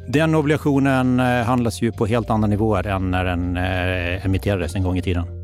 Den 0.08 0.36
obligationen 0.36 1.20
eh, 1.20 1.44
handlas 1.44 1.82
ju 1.82 1.91
på 1.91 2.06
helt 2.06 2.30
andra 2.30 2.48
nivåer 2.48 2.88
än 2.88 3.12
när 3.12 3.25
den 3.25 3.58
eh, 3.58 4.25
emitterades 4.25 4.75
en 4.75 4.84
gång 4.84 4.98
i 4.98 5.01
tiden. 5.01 5.41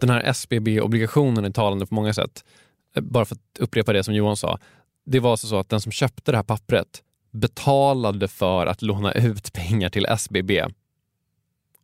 Den 0.00 0.10
här 0.10 0.20
SBB-obligationen 0.20 1.44
är 1.44 1.50
talande 1.50 1.86
på 1.86 1.94
många 1.94 2.12
sätt. 2.12 2.44
Eh, 2.96 3.02
bara 3.02 3.24
för 3.24 3.34
att 3.34 3.58
upprepa 3.58 3.92
det 3.92 4.04
som 4.04 4.14
Johan 4.14 4.36
sa 4.36 4.58
det 5.04 5.20
var 5.20 5.30
alltså 5.30 5.46
så 5.46 5.58
att 5.58 5.68
den 5.68 5.80
som 5.80 5.92
köpte 5.92 6.32
det 6.32 6.38
här 6.38 6.44
pappret 6.44 7.02
betalade 7.30 8.28
för 8.28 8.66
att 8.66 8.82
låna 8.82 9.12
ut 9.12 9.52
pengar 9.52 9.90
till 9.90 10.06
SBB. 10.06 10.64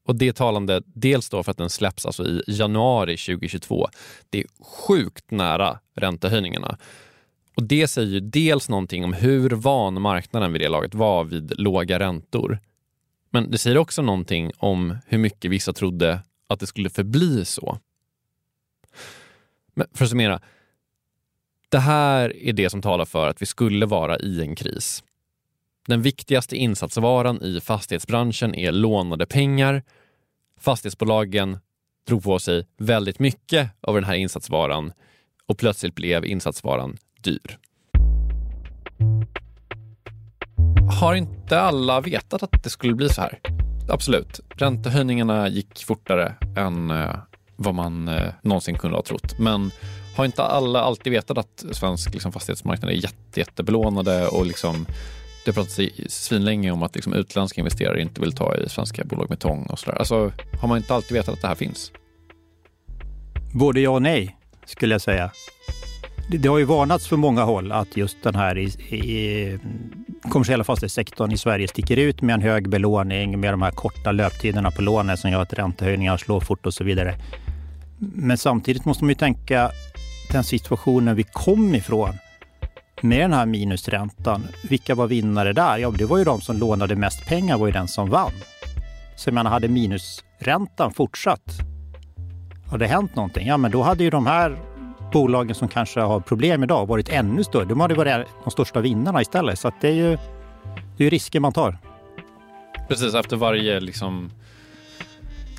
Och 0.04 0.16
det 0.16 0.28
är 0.28 0.32
talande 0.32 0.82
dels 0.87 1.28
då 1.28 1.42
för 1.42 1.50
att 1.50 1.58
den 1.58 1.70
släpps 1.70 2.06
alltså 2.06 2.25
i 2.25 2.42
januari 2.46 3.16
2022. 3.16 3.88
Det 4.30 4.38
är 4.38 4.46
sjukt 4.64 5.30
nära 5.30 5.78
räntehöjningarna. 5.94 6.78
Och 7.56 7.62
det 7.62 7.88
säger 7.88 8.08
ju 8.08 8.20
dels 8.20 8.68
någonting 8.68 9.04
om 9.04 9.12
hur 9.12 9.50
van 9.50 10.02
marknaden 10.02 10.52
vid 10.52 10.61
det 10.61 10.68
laget 10.68 10.94
var 10.94 11.25
vid 11.25 11.61
låga 11.61 11.99
räntor. 11.99 12.58
Men 13.30 13.50
det 13.50 13.58
säger 13.58 13.78
också 13.78 14.02
någonting 14.02 14.52
om 14.58 14.96
hur 15.06 15.18
mycket 15.18 15.50
vissa 15.50 15.73
trodde 15.73 16.20
att 16.49 16.61
det 16.61 16.66
skulle 16.66 16.90
förbli 16.90 17.44
så. 17.44 17.78
Men 19.76 19.87
för 19.95 20.04
att 20.04 20.11
summera, 20.11 20.40
det 21.68 21.78
här 21.78 22.37
är 22.37 22.52
det 22.52 22.71
som 22.71 22.83
talar 22.83 23.04
för 23.04 23.28
att 23.28 23.42
vi 23.42 23.47
skulle 23.47 23.87
vara 23.87 24.18
i 24.18 24.40
en 24.40 24.54
kris. 24.54 25.04
Den 25.87 26.02
viktigaste 26.02 26.56
insatsvaran 26.56 27.42
i 27.42 27.61
fastighetsbranschen 27.61 28.54
är 28.54 28.73
lånade 28.73 29.26
pengar. 29.26 29.83
Fastighetsbolagen 30.61 31.59
drog 32.06 32.23
på 32.23 32.38
sig 32.38 32.66
väldigt 32.76 33.18
mycket 33.18 33.71
av 33.80 33.95
den 33.95 34.04
här 34.04 34.14
insatsvaran 34.14 34.92
och 35.47 35.59
plötsligt 35.59 35.95
blev 35.95 36.25
insatsvaran 36.25 36.97
dyr. 37.21 37.59
Har 41.00 41.14
inte 41.14 41.61
alla 41.61 42.00
vetat 42.00 42.42
att 42.42 42.62
det 42.64 42.71
skulle 42.71 42.95
bli 42.95 43.09
så 43.09 43.21
här? 43.21 43.40
Absolut. 43.88 44.40
Räntehöjningarna 44.49 45.49
gick 45.49 45.85
fortare 45.85 46.35
än 46.56 46.90
eh, 46.90 47.16
vad 47.57 47.75
man 47.75 48.09
eh, 48.09 48.33
någonsin 48.43 48.79
kunde 48.79 48.97
ha 48.97 49.03
trott. 49.03 49.39
Men 49.39 49.71
har 50.17 50.25
inte 50.25 50.43
alla 50.43 50.81
alltid 50.81 51.13
vetat 51.13 51.39
att 51.39 51.65
svensk 51.73 52.13
liksom, 52.13 52.33
fastighetsmarknad 52.33 52.91
är 52.91 52.95
jätte, 52.95 53.41
jättebelånade 53.41 54.27
och 54.27 54.47
liksom, 54.47 54.87
det 55.45 55.51
har 55.51 55.53
pratats 55.53 55.81
svinlänge 56.09 56.71
om 56.71 56.83
att 56.83 56.95
liksom, 56.95 57.13
utländska 57.13 57.61
investerare 57.61 58.03
inte 58.03 58.21
vill 58.21 58.33
ta 58.33 58.57
i 58.57 58.69
svenska 58.69 59.05
bolag 59.05 59.31
med 59.31 59.39
tång 59.39 59.67
och 59.67 59.79
sådär. 59.79 59.99
Alltså, 59.99 60.33
har 60.61 60.69
man 60.69 60.77
inte 60.79 60.95
alltid 60.95 61.17
vetat 61.17 61.35
att 61.35 61.43
det 61.43 61.49
här 61.49 61.55
finns? 61.55 61.93
Både 63.55 63.81
ja 63.81 63.91
och 63.91 64.03
nej, 64.03 64.37
skulle 64.67 64.95
jag 64.95 65.01
säga. 65.01 65.31
Det, 66.31 66.39
det 66.39 66.49
har 66.49 66.59
ju 66.59 66.65
varnats 66.65 67.07
från 67.07 67.21
många 67.21 67.43
håll 67.43 67.73
att 67.73 67.97
just 67.97 68.23
den 68.23 68.35
här 68.35 68.59
i, 68.59 68.65
i, 68.97 69.59
kommersiella 70.23 70.65
fastighetssektorn 70.65 71.33
i 71.33 71.39
Sverige 71.39 71.69
sticker 71.69 71.97
ut 71.97 72.23
med 72.23 72.35
en 72.35 72.43
hög 72.43 72.69
belåning, 72.69 73.41
med 73.41 73.53
de 73.53 73.63
här 73.63 73.71
korta 73.71 74.13
löptiderna 74.13 74.71
på 74.71 74.83
lånen 74.83 75.17
som 75.17 75.31
gör 75.31 75.43
att 75.43 75.53
räntehöjningar 75.53 76.17
slår 76.17 76.41
fort 76.41 76.67
och 76.67 76.75
så 76.75 76.85
vidare. 76.85 77.15
Men 77.99 78.38
samtidigt 78.38 78.85
måste 78.85 79.05
man 79.05 79.09
ju 79.09 79.15
tänka 79.15 79.71
den 80.33 80.45
situationen 80.45 81.17
vi 81.17 81.23
kom 81.23 81.75
ifrån 81.75 82.15
med 83.00 83.21
den 83.21 83.33
här 83.33 83.47
minusräntan. 83.47 84.47
Vilka 84.69 84.95
var 84.95 85.07
vinnare 85.07 85.53
där? 85.53 85.79
Ja, 85.79 85.91
det 85.91 86.05
var 86.05 86.19
ju 86.19 86.25
de 86.25 86.41
som 86.41 86.59
lånade 86.59 86.97
mest 86.97 87.26
pengar 87.26 87.59
var 87.59 87.67
ju 87.67 87.73
den 87.73 87.88
som 87.88 88.11
vann. 88.11 88.33
Så 89.17 89.29
jag 89.29 89.35
menar, 89.35 89.50
hade 89.50 89.69
minusräntan 89.69 90.93
fortsatt, 90.93 91.59
hade 92.71 92.85
det 92.85 92.88
hänt 92.88 93.17
någonting, 93.17 93.47
ja 93.47 93.57
men 93.57 93.71
då 93.71 93.83
hade 93.83 94.05
ju 94.05 94.11
de 94.11 94.26
här 94.26 94.59
bolagen 95.12 95.55
som 95.55 95.69
kanske 95.69 96.00
har 96.00 96.21
problem 96.21 96.62
idag 96.62 96.87
varit 96.87 97.09
ännu 97.09 97.45
större. 97.45 97.65
De 97.65 97.81
hade 97.81 97.95
varit 97.95 98.26
de 98.45 98.50
största 98.50 98.81
vinnarna 98.81 99.23
istället. 99.23 99.59
Så 99.59 99.73
det 99.81 99.88
är 99.88 99.93
ju 99.93 100.19
det 100.97 101.07
är 101.07 101.11
risker 101.11 101.41
man 101.41 101.53
tar. 101.53 101.79
Precis, 102.88 103.15
efter 103.15 103.37
varje 103.37 103.81
liksom 103.81 104.31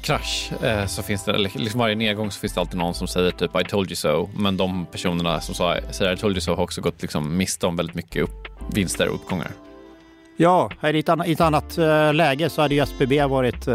krasch 0.02 0.52
eh, 0.64 0.86
så 0.86 1.04
finns 1.04 1.24
det, 1.24 1.38
liksom 1.38 1.80
varje 1.80 1.96
nedgång 1.96 2.32
så 2.32 2.40
finns 2.40 2.54
det 2.54 2.60
alltid 2.60 2.78
någon 2.78 2.94
som 2.94 3.08
säger 3.08 3.32
typ 3.32 3.62
I 3.62 3.64
told 3.64 3.90
you 3.90 3.96
so. 3.96 4.30
Men 4.36 4.58
de 4.58 4.86
personerna 4.86 5.42
som 5.42 5.56
sa, 5.56 5.76
säger 5.92 6.14
I 6.14 6.18
told 6.18 6.36
you 6.36 6.42
so 6.42 6.56
har 6.56 6.64
också 6.64 6.82
gått 6.82 7.02
liksom 7.02 7.38
miste 7.38 7.68
om 7.68 7.76
väldigt 7.76 7.96
mycket 7.96 8.24
upp, 8.24 8.48
vinster 8.74 9.08
och 9.08 9.16
uppgångar. 9.16 9.52
Ja, 10.38 10.72
i 10.84 11.00
ett 11.00 11.10
annat, 11.10 11.28
i 11.28 11.32
ett 11.32 11.42
annat 11.42 11.78
uh, 11.78 12.14
läge 12.14 12.50
så 12.50 12.62
hade 12.62 12.76
ju 12.76 12.82
SBB 12.82 13.26
varit 13.26 13.68
uh, 13.68 13.74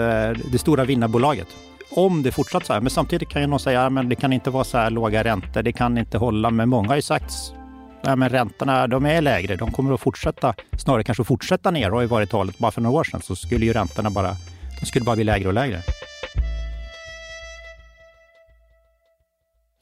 det 0.52 0.58
stora 0.58 0.84
vinnarbolaget. 0.84 1.48
Om 1.90 2.22
det 2.22 2.32
fortsatt 2.32 2.66
så 2.66 2.72
här. 2.72 2.80
Men 2.80 2.90
samtidigt 2.90 3.28
kan 3.28 3.42
ju 3.42 3.46
någon 3.48 3.60
säga 3.60 3.86
att 3.86 4.08
det 4.08 4.14
kan 4.14 4.32
inte 4.32 4.50
vara 4.50 4.64
så 4.64 4.78
här 4.78 4.90
låga 4.90 5.24
räntor. 5.24 5.62
Det 5.62 5.72
kan 5.72 5.98
inte 5.98 6.18
hålla. 6.18 6.50
Men 6.50 6.68
många 6.68 6.88
har 6.88 6.96
ju 6.96 7.02
sagt 7.02 7.24
att 7.24 8.18
men 8.18 8.28
räntorna 8.28 8.86
de 8.86 9.06
är 9.06 9.20
lägre. 9.20 9.56
De 9.56 9.70
kommer 9.70 9.94
att 9.94 10.00
fortsätta, 10.00 10.54
snarare 10.78 11.04
kanske 11.04 11.24
fortsätta 11.24 11.70
ner. 11.70 11.90
Det 11.90 11.96
har 11.96 12.00
ju 12.00 12.06
varit 12.06 12.30
talet 12.30 12.58
bara 12.58 12.70
för 12.70 12.80
några 12.80 12.98
år 12.98 13.04
sedan 13.04 13.22
så 13.22 13.36
skulle 13.36 13.66
ju 13.66 13.72
räntorna 13.72 14.10
bara, 14.10 14.36
de 14.80 14.86
skulle 14.86 15.04
bara 15.04 15.16
bli 15.16 15.24
lägre 15.24 15.48
och 15.48 15.54
lägre. 15.54 15.82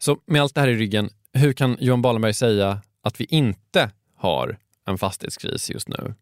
Så 0.02 0.18
med 0.26 0.42
allt 0.42 0.54
det 0.54 0.60
här 0.60 0.68
i 0.68 0.76
ryggen, 0.76 1.10
hur 1.32 1.52
kan 1.52 1.76
Johan 1.80 2.02
Balenberg 2.02 2.34
säga 2.34 2.82
att 3.02 3.20
vi 3.20 3.24
inte 3.24 3.90
har 4.16 4.58
en 4.86 4.98
fastighetskris 4.98 5.70
just 5.70 5.88
nu? 5.88 6.14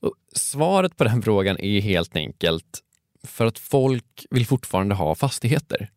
Och 0.00 0.14
svaret 0.32 0.96
på 0.96 1.04
den 1.04 1.22
frågan 1.22 1.60
är 1.60 1.80
helt 1.80 2.16
enkelt 2.16 2.82
för 3.24 3.46
att 3.46 3.58
folk 3.58 4.26
vill 4.30 4.46
fortfarande 4.46 4.94
ha 4.94 5.14
fastigheter. 5.14 5.90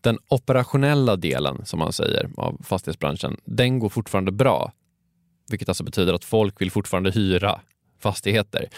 Den 0.00 0.18
operationella 0.28 1.16
delen, 1.16 1.66
som 1.66 1.78
man 1.78 1.92
säger, 1.92 2.30
av 2.36 2.60
fastighetsbranschen, 2.64 3.36
den 3.44 3.78
går 3.78 3.88
fortfarande 3.88 4.32
bra. 4.32 4.72
Vilket 5.50 5.68
alltså 5.68 5.84
betyder 5.84 6.12
att 6.12 6.24
folk 6.24 6.60
vill 6.60 6.70
fortfarande 6.70 7.10
hyra 7.10 7.60
fastigheter. 7.98 8.68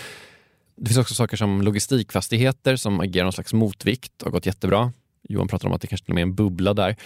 Det 0.77 0.87
finns 0.87 0.99
också 0.99 1.15
saker 1.15 1.37
som 1.37 1.63
logistikfastigheter 1.63 2.77
som 2.77 3.01
agerar 3.01 3.25
någon 3.25 3.33
slags 3.33 3.53
motvikt 3.53 4.23
och 4.23 4.27
har 4.27 4.33
gått 4.33 4.47
jättebra. 4.47 4.93
Johan 5.29 5.49
pratar 5.49 5.69
om 5.69 5.75
att 5.75 5.81
det 5.81 5.87
kanske 5.87 6.05
till 6.05 6.13
och 6.13 6.15
med 6.15 6.23
är 6.23 6.27
en 6.27 6.35
bubbla 6.35 6.75
där. 6.75 6.97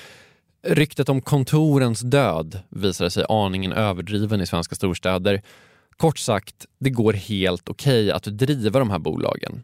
Ryktet 0.67 1.09
om 1.09 1.21
kontorens 1.21 2.01
död 2.01 2.61
visade 2.69 3.11
sig 3.11 3.25
aningen 3.29 3.73
överdriven 3.73 4.41
i 4.41 4.47
svenska 4.47 4.75
storstäder. 4.75 5.43
Kort 5.97 6.19
sagt, 6.19 6.67
det 6.79 6.91
går 6.91 7.13
helt 7.13 7.69
okej 7.69 8.05
okay 8.05 8.11
att 8.11 8.25
driva 8.25 8.79
de 8.79 8.91
här 8.91 8.99
bolagen. 8.99 9.63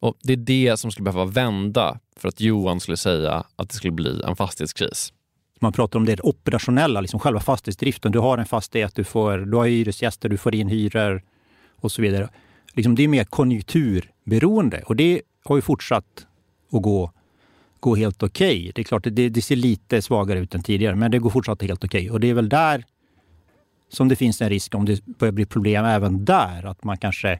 Och 0.00 0.16
Det 0.22 0.32
är 0.32 0.36
det 0.36 0.76
som 0.76 0.90
skulle 0.90 1.04
behöva 1.04 1.24
vända 1.24 1.98
för 2.16 2.28
att 2.28 2.40
Johan 2.40 2.80
skulle 2.80 2.96
säga 2.96 3.44
att 3.56 3.68
det 3.68 3.74
skulle 3.74 3.92
bli 3.92 4.22
en 4.22 4.36
fastighetskris. 4.36 5.12
Man 5.60 5.72
pratar 5.72 5.98
om 5.98 6.04
det 6.04 6.20
operationella, 6.20 7.00
liksom 7.00 7.20
själva 7.20 7.40
fastighetsdriften. 7.40 8.12
Du 8.12 8.18
har 8.18 8.38
en 8.38 8.46
fastighet, 8.46 8.94
du, 8.94 9.04
får, 9.04 9.38
du 9.38 9.56
har 9.56 9.66
hyresgäster, 9.66 10.28
du 10.28 10.36
får 10.36 10.54
in 10.54 10.68
hyror 10.68 11.22
och 11.76 11.92
så 11.92 12.02
vidare. 12.02 12.28
Liksom 12.72 12.94
det 12.94 13.02
är 13.02 13.08
mer 13.08 13.24
konjunkturberoende 13.24 14.82
och 14.82 14.96
det 14.96 15.22
har 15.44 15.56
ju 15.56 15.62
fortsatt 15.62 16.26
att 16.72 16.82
gå, 16.82 17.12
gå 17.82 17.96
helt 17.96 18.22
okej. 18.22 18.60
Okay. 18.60 18.72
Det 18.74 18.82
är 18.82 18.84
klart, 18.84 19.04
det, 19.04 19.28
det 19.28 19.42
ser 19.42 19.56
lite 19.56 20.02
svagare 20.02 20.38
ut 20.38 20.54
än 20.54 20.62
tidigare, 20.62 20.96
men 20.96 21.10
det 21.10 21.18
går 21.18 21.30
fortsatt 21.30 21.62
helt 21.62 21.84
okej. 21.84 22.00
Okay. 22.00 22.10
Och 22.10 22.20
det 22.20 22.30
är 22.30 22.34
väl 22.34 22.48
där 22.48 22.84
som 23.88 24.08
det 24.08 24.16
finns 24.16 24.42
en 24.42 24.48
risk 24.48 24.74
om 24.74 24.84
det 24.84 25.06
börjar 25.06 25.32
bli 25.32 25.46
problem 25.46 25.84
även 25.84 26.24
där, 26.24 26.66
att 26.66 26.84
man 26.84 26.96
kanske 26.96 27.38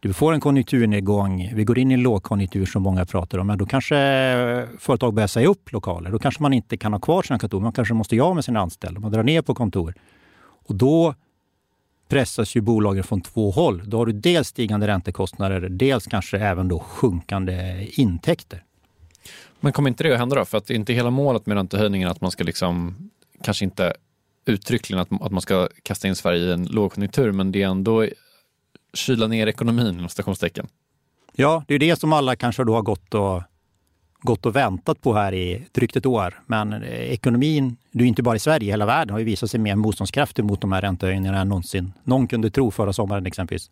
du 0.00 0.12
får 0.12 0.32
en 0.32 0.40
konjunkturnedgång, 0.40 1.50
vi 1.54 1.64
går 1.64 1.78
in 1.78 1.90
i 1.90 1.94
en 1.94 2.02
lågkonjunktur 2.02 2.66
som 2.66 2.82
många 2.82 3.06
pratar 3.06 3.38
om, 3.38 3.46
men 3.46 3.58
då 3.58 3.66
kanske 3.66 3.96
företag 4.78 5.14
börjar 5.14 5.26
säga 5.26 5.48
upp 5.48 5.72
lokaler. 5.72 6.10
Då 6.10 6.18
kanske 6.18 6.42
man 6.42 6.52
inte 6.52 6.76
kan 6.76 6.92
ha 6.92 7.00
kvar 7.00 7.22
sina 7.22 7.38
kontor. 7.38 7.60
Man 7.60 7.72
kanske 7.72 7.94
måste 7.94 8.16
göra 8.16 8.34
med 8.34 8.44
sina 8.44 8.60
anställda. 8.60 9.00
Man 9.00 9.12
drar 9.12 9.22
ner 9.22 9.42
på 9.42 9.54
kontor. 9.54 9.94
Och 10.68 10.74
då 10.74 11.14
pressas 12.08 12.56
ju 12.56 12.60
bolagen 12.60 13.04
från 13.04 13.20
två 13.20 13.50
håll. 13.50 13.82
Då 13.86 13.98
har 13.98 14.06
du 14.06 14.12
dels 14.12 14.48
stigande 14.48 14.86
räntekostnader, 14.86 15.60
dels 15.60 16.06
kanske 16.06 16.38
även 16.38 16.68
då 16.68 16.78
sjunkande 16.78 17.86
intäkter. 17.92 18.62
Men 19.66 19.72
kommer 19.72 19.88
inte 19.88 20.04
det 20.04 20.12
att 20.12 20.18
hända 20.18 20.36
då? 20.36 20.44
För 20.44 20.58
att 20.58 20.66
det 20.66 20.74
är 20.74 20.76
inte 20.76 20.92
hela 20.92 21.10
målet 21.10 21.46
med 21.46 21.56
räntehöjningen 21.56 22.08
att 22.08 22.20
man 22.20 22.30
ska 22.30 22.44
liksom, 22.44 22.96
kanske 23.42 23.64
inte 23.64 23.94
uttryckligen 24.44 25.00
att, 25.00 25.22
att 25.22 25.32
man 25.32 25.40
ska 25.40 25.68
kasta 25.82 26.08
in 26.08 26.16
Sverige 26.16 26.40
i 26.40 26.52
en 26.52 26.64
lågkonjunktur, 26.64 27.32
men 27.32 27.52
det 27.52 27.62
är 27.62 27.66
ändå 27.66 28.06
kyla 28.94 29.26
ner 29.26 29.46
ekonomin 29.46 29.86
inom 29.86 30.08
stationstecken. 30.08 30.66
Ja, 31.32 31.64
det 31.68 31.74
är 31.74 31.78
det 31.78 32.00
som 32.00 32.12
alla 32.12 32.36
kanske 32.36 32.64
då 32.64 32.74
har 32.74 32.82
gått 32.82 33.14
och, 33.14 33.42
gått 34.20 34.46
och 34.46 34.56
väntat 34.56 35.00
på 35.00 35.14
här 35.14 35.34
i 35.34 35.66
drygt 35.72 35.96
ett 35.96 36.06
år. 36.06 36.42
Men 36.46 36.72
eh, 36.72 37.12
ekonomin, 37.12 37.76
det 37.92 38.04
är 38.04 38.08
inte 38.08 38.22
bara 38.22 38.36
i 38.36 38.38
Sverige, 38.38 38.70
hela 38.70 38.86
världen 38.86 39.12
har 39.12 39.18
ju 39.18 39.24
visat 39.24 39.50
sig 39.50 39.60
mer 39.60 39.76
motståndskraftig 39.76 40.44
mot 40.44 40.60
de 40.60 40.72
här 40.72 40.80
räntehöjningarna 40.80 41.40
än 41.40 41.48
någonsin 41.48 41.92
någon 42.04 42.26
kunde 42.26 42.50
tro 42.50 42.70
förra 42.70 42.92
sommaren 42.92 43.26
exempelvis. 43.26 43.70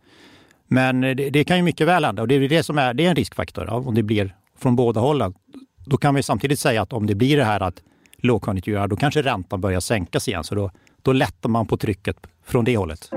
Men 0.67 1.05
eh, 1.05 1.17
det, 1.17 1.31
det 1.31 1.45
kan 1.45 1.57
ju 1.57 1.63
mycket 1.63 1.87
väl 1.87 2.05
hända 2.05 2.23
och 2.23 2.29
det 2.29 2.35
är 2.35 2.49
det 2.49 2.63
som 2.63 2.79
är, 2.79 2.95
det 2.95 3.07
är 3.07 3.11
en 3.11 3.17
riskfaktor. 3.17 3.65
Ja, 3.69 3.75
om 3.75 3.95
det 3.95 4.03
blir 4.03 4.35
från 4.59 4.77
båda 4.77 5.01
hållen. 5.01 5.35
Då 5.87 5.97
kan 5.97 6.15
vi 6.15 6.23
samtidigt 6.23 6.59
säga 6.59 6.83
att 6.83 6.93
om 6.93 7.07
det 7.07 7.15
blir 7.15 7.37
det 7.37 7.45
här 7.45 7.63
att 7.63 7.83
lågkonjunktur, 8.17 8.87
då 8.87 8.97
kanske 8.97 9.23
räntan 9.23 9.61
börjar 9.61 9.81
sänkas 9.81 10.29
igen. 10.29 10.45
Så 10.45 10.55
då, 10.55 10.71
då 11.03 11.13
lättar 11.13 11.49
man 11.49 11.67
på 11.67 11.77
trycket 11.77 12.17
från 12.45 12.65
det 12.65 12.77
hållet. 12.77 13.11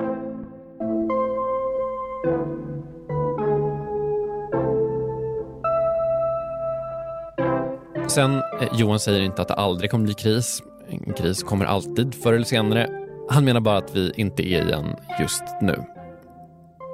Sen, 8.07 8.35
eh, 8.35 8.67
Johan 8.73 8.99
säger 8.99 9.21
inte 9.21 9.41
att 9.41 9.47
det 9.47 9.53
aldrig 9.53 9.91
kommer 9.91 10.05
bli 10.05 10.13
kris. 10.13 10.63
En 10.89 11.13
kris 11.13 11.43
kommer 11.43 11.65
alltid 11.65 12.15
förr 12.15 12.33
eller 12.33 12.45
senare. 12.45 12.89
Han 13.29 13.45
menar 13.45 13.59
bara 13.59 13.77
att 13.77 13.95
vi 13.95 14.13
inte 14.15 14.43
är 14.43 14.69
i 14.69 14.71
en 14.71 14.95
just 15.19 15.43
nu. 15.61 15.83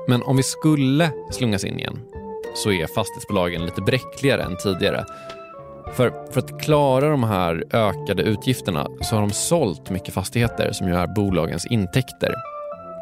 Men 0.07 0.23
om 0.23 0.38
vi 0.38 0.43
skulle 0.43 1.12
slungas 1.31 1.63
in 1.63 1.79
igen 1.79 1.99
så 2.55 2.71
är 2.71 2.88
fastighetsbolagen 2.88 3.65
lite 3.65 3.81
bräckligare 3.81 4.43
än 4.43 4.57
tidigare. 4.57 5.05
För, 5.95 6.32
för 6.32 6.39
att 6.39 6.62
klara 6.62 7.10
de 7.10 7.23
här 7.23 7.63
ökade 7.71 8.23
utgifterna 8.23 8.88
så 9.01 9.15
har 9.15 9.21
de 9.21 9.32
sålt 9.32 9.89
mycket 9.89 10.13
fastigheter 10.13 10.71
som 10.71 10.88
ju 10.88 10.95
är 10.95 11.08
bolagens 11.08 11.65
intäkter. 11.65 12.36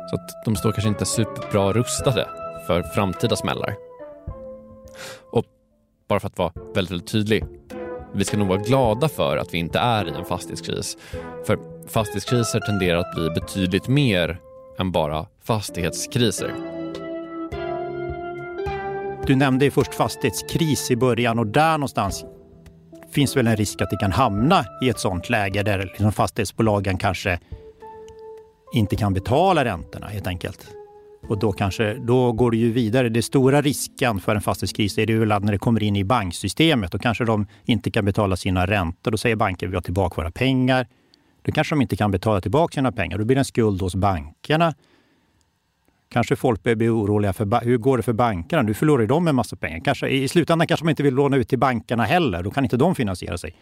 Så 0.10 0.16
att 0.16 0.46
de 0.46 0.56
står 0.56 0.72
kanske 0.72 0.90
inte 0.90 1.06
superbra 1.06 1.74
rustade 1.74 2.28
för 2.68 2.84
framtida 2.84 3.36
smällar. 3.36 3.76
Och 5.32 5.46
bara 6.08 6.20
för 6.20 6.28
att 6.28 6.38
vara 6.38 6.52
väldigt, 6.76 6.92
väldigt 6.92 7.12
tydlig. 7.12 7.44
Vi 8.14 8.26
ska 8.26 8.38
nog 8.38 8.48
vara 8.48 8.60
glada 8.60 9.10
för 9.10 9.38
att 9.38 9.54
vi 9.54 9.58
inte 9.58 9.80
är 9.80 10.06
i 10.06 10.10
en 10.10 10.26
fastighetskris. 10.26 10.98
För 11.46 11.60
fastighetskriser 11.88 12.60
tenderar 12.60 12.98
att 12.98 13.16
bli 13.16 13.30
betydligt 13.30 13.88
mer 13.88 14.40
än 14.80 14.92
bara 14.92 15.26
fastighetskriser. 15.44 16.54
Du 19.26 19.36
nämnde 19.36 19.66
ju 19.66 19.72
först 19.72 19.94
fastighetskris 19.94 20.92
i 20.92 20.96
början 20.96 21.40
och 21.40 21.48
där 21.48 21.72
någonstans 21.72 22.26
finns 23.14 23.38
väl 23.38 23.48
en 23.48 23.56
risk 23.56 23.82
att 23.82 23.90
det 23.90 23.98
kan 23.98 24.12
hamna 24.12 24.66
i 24.82 24.90
ett 24.90 25.00
sånt 25.00 25.30
läge 25.30 25.64
där 25.64 25.80
liksom 25.80 26.12
fastighetsbolagen 26.12 26.98
kanske 26.98 27.40
inte 28.74 28.96
kan 28.96 29.14
betala 29.14 29.66
räntorna 29.66 30.08
helt 30.08 30.28
enkelt. 30.28 30.68
Och 31.28 31.40
då, 31.40 31.52
kanske, 31.52 31.94
då 31.94 32.32
går 32.32 32.52
det 32.52 32.58
ju 32.58 32.72
vidare. 32.72 33.10
Den 33.10 33.24
stora 33.24 33.62
risken 33.62 34.20
för 34.20 34.36
en 34.36 34.42
fastighetskris 34.42 34.98
är 34.98 35.06
det 35.06 35.14
väl 35.14 35.32
att 35.32 35.44
när 35.44 35.52
det 35.52 35.58
kommer 35.58 35.84
in 35.84 35.96
i 35.96 36.04
banksystemet, 36.04 36.92
då 36.92 37.00
kanske 37.00 37.26
de 37.26 37.48
inte 37.66 37.92
kan 37.92 38.06
betala 38.06 38.38
sina 38.38 38.66
räntor. 38.66 39.12
Då 39.12 39.18
säger 39.18 39.36
banken 39.36 39.70
vi 39.70 39.76
har 39.76 39.82
tillbaka 39.82 40.22
våra 40.22 40.32
pengar. 40.32 40.88
Då 41.42 41.52
kanske 41.52 41.76
de 41.76 41.82
inte 41.82 41.96
kan 41.96 42.12
betala 42.12 42.42
tillbaka 42.42 42.74
sina 42.74 42.92
pengar. 42.92 43.18
Då 43.18 43.26
blir 43.26 43.36
det 43.36 43.42
en 43.42 43.46
skuld 43.46 43.82
hos 43.82 43.96
bankerna. 43.96 44.74
Kanske 46.12 46.36
folk 46.36 46.64
börjar 46.64 46.76
bli 46.76 46.90
oroliga 46.90 47.34
för 47.34 47.66
hur 47.66 47.78
går 47.78 47.98
det 47.98 48.04
för 48.04 48.14
bankerna? 48.14 48.62
Nu 48.62 48.74
förlorar 48.74 49.06
de 49.06 49.28
en 49.28 49.36
massa 49.36 49.56
pengar. 49.56 49.80
Kanske, 49.86 50.08
I 50.08 50.28
slutändan 50.28 50.68
kanske 50.68 50.84
man 50.84 50.90
inte 50.90 51.04
vill 51.04 51.14
låna 51.14 51.38
ut 51.38 51.50
till 51.50 51.60
bankerna 51.60 52.04
heller. 52.04 52.44
Då 52.44 52.52
kan 52.52 52.64
inte 52.64 52.78
de 52.78 52.96
finansiera 52.96 53.38
sig. 53.38 53.54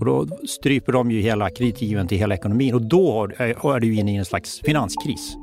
Och 0.00 0.06
då 0.06 0.26
stryper 0.46 0.92
de 0.92 1.10
ju 1.10 1.20
hela 1.20 1.50
kreditgivningen 1.50 2.08
till 2.08 2.18
hela 2.18 2.34
ekonomin 2.34 2.74
och 2.74 2.82
då 2.82 3.28
eh, 3.38 3.46
är 3.46 3.80
du 3.80 3.94
inne 3.94 4.12
i 4.12 4.16
en 4.16 4.24
slags 4.24 4.60
finanskris. 4.60 5.36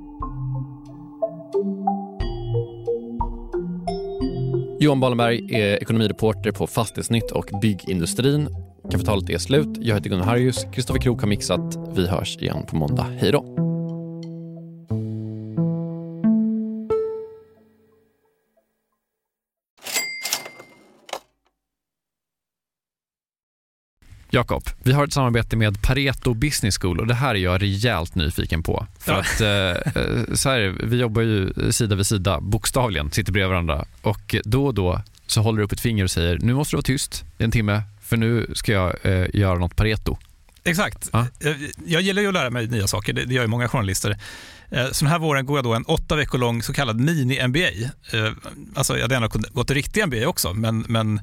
Johan 4.79 4.99
Ballenberg 4.99 5.55
är 5.55 5.81
ekonomireporter 5.81 6.51
på 6.51 6.67
Fastighetsnytt 6.67 7.31
och 7.31 7.49
Byggindustrin. 7.61 8.47
Kapitalet 8.91 9.29
är 9.29 9.37
slut. 9.37 9.77
Jag 9.79 9.95
heter 9.95 10.09
Gunnar 10.09 10.25
Harrius. 10.25 10.65
Kristoffer 10.73 11.01
Krook 11.01 11.21
har 11.21 11.27
mixat. 11.27 11.95
Vi 11.95 12.07
hörs 12.07 12.37
igen 12.37 12.65
på 12.67 12.75
måndag. 12.75 13.05
Hej 13.19 13.31
då! 13.31 13.70
Jakob, 24.33 24.63
vi 24.83 24.93
har 24.93 25.07
ett 25.07 25.13
samarbete 25.13 25.55
med 25.55 25.81
Pareto 25.81 26.33
Business 26.33 26.77
School 26.77 26.99
och 26.99 27.07
det 27.07 27.13
här 27.13 27.35
är 27.35 27.39
jag 27.39 27.61
rejält 27.61 28.15
nyfiken 28.15 28.63
på. 28.63 28.87
För 28.99 29.13
att, 29.13 29.41
eh, 29.41 30.03
eh, 30.03 30.33
så 30.33 30.49
här, 30.49 30.77
vi 30.83 30.97
jobbar 30.97 31.21
ju 31.21 31.53
sida 31.71 31.95
vid 31.95 32.07
sida, 32.07 32.41
bokstavligen, 32.41 33.11
sitter 33.11 33.31
bredvid 33.31 33.49
varandra 33.49 33.85
och 34.01 34.35
då 34.43 34.65
och 34.65 34.73
då 34.73 35.01
så 35.27 35.41
håller 35.41 35.57
du 35.57 35.63
upp 35.63 35.71
ett 35.71 35.79
finger 35.79 36.03
och 36.03 36.11
säger 36.11 36.37
nu 36.37 36.53
måste 36.53 36.73
du 36.73 36.77
vara 36.77 36.83
tyst 36.83 37.23
en 37.37 37.51
timme 37.51 37.81
för 38.01 38.17
nu 38.17 38.51
ska 38.53 38.71
jag 38.71 38.95
eh, 39.01 39.27
göra 39.33 39.59
något 39.59 39.75
Pareto. 39.75 40.17
Exakt. 40.63 41.09
Ah. 41.11 41.25
Jag 41.85 42.01
gillar 42.01 42.21
ju 42.21 42.27
att 42.27 42.33
lära 42.33 42.49
mig 42.49 42.67
nya 42.67 42.87
saker, 42.87 43.13
det 43.13 43.33
gör 43.33 43.41
ju 43.41 43.47
många 43.47 43.67
journalister. 43.67 44.17
Så 44.91 45.05
den 45.05 45.11
här 45.11 45.19
våren 45.19 45.45
går 45.45 45.57
jag 45.57 45.65
då 45.65 45.73
en 45.73 45.83
åtta 45.83 46.15
veckor 46.15 46.37
lång 46.37 46.63
så 46.63 46.73
kallad 46.73 46.99
mini-MBA. 46.99 47.89
Alltså 48.75 48.95
jag 48.95 49.01
hade 49.01 49.13
gärna 49.13 49.27
gått 49.27 49.71
riktig 49.71 50.07
MBA 50.07 50.27
också, 50.27 50.53
men, 50.53 50.85
men 50.87 51.21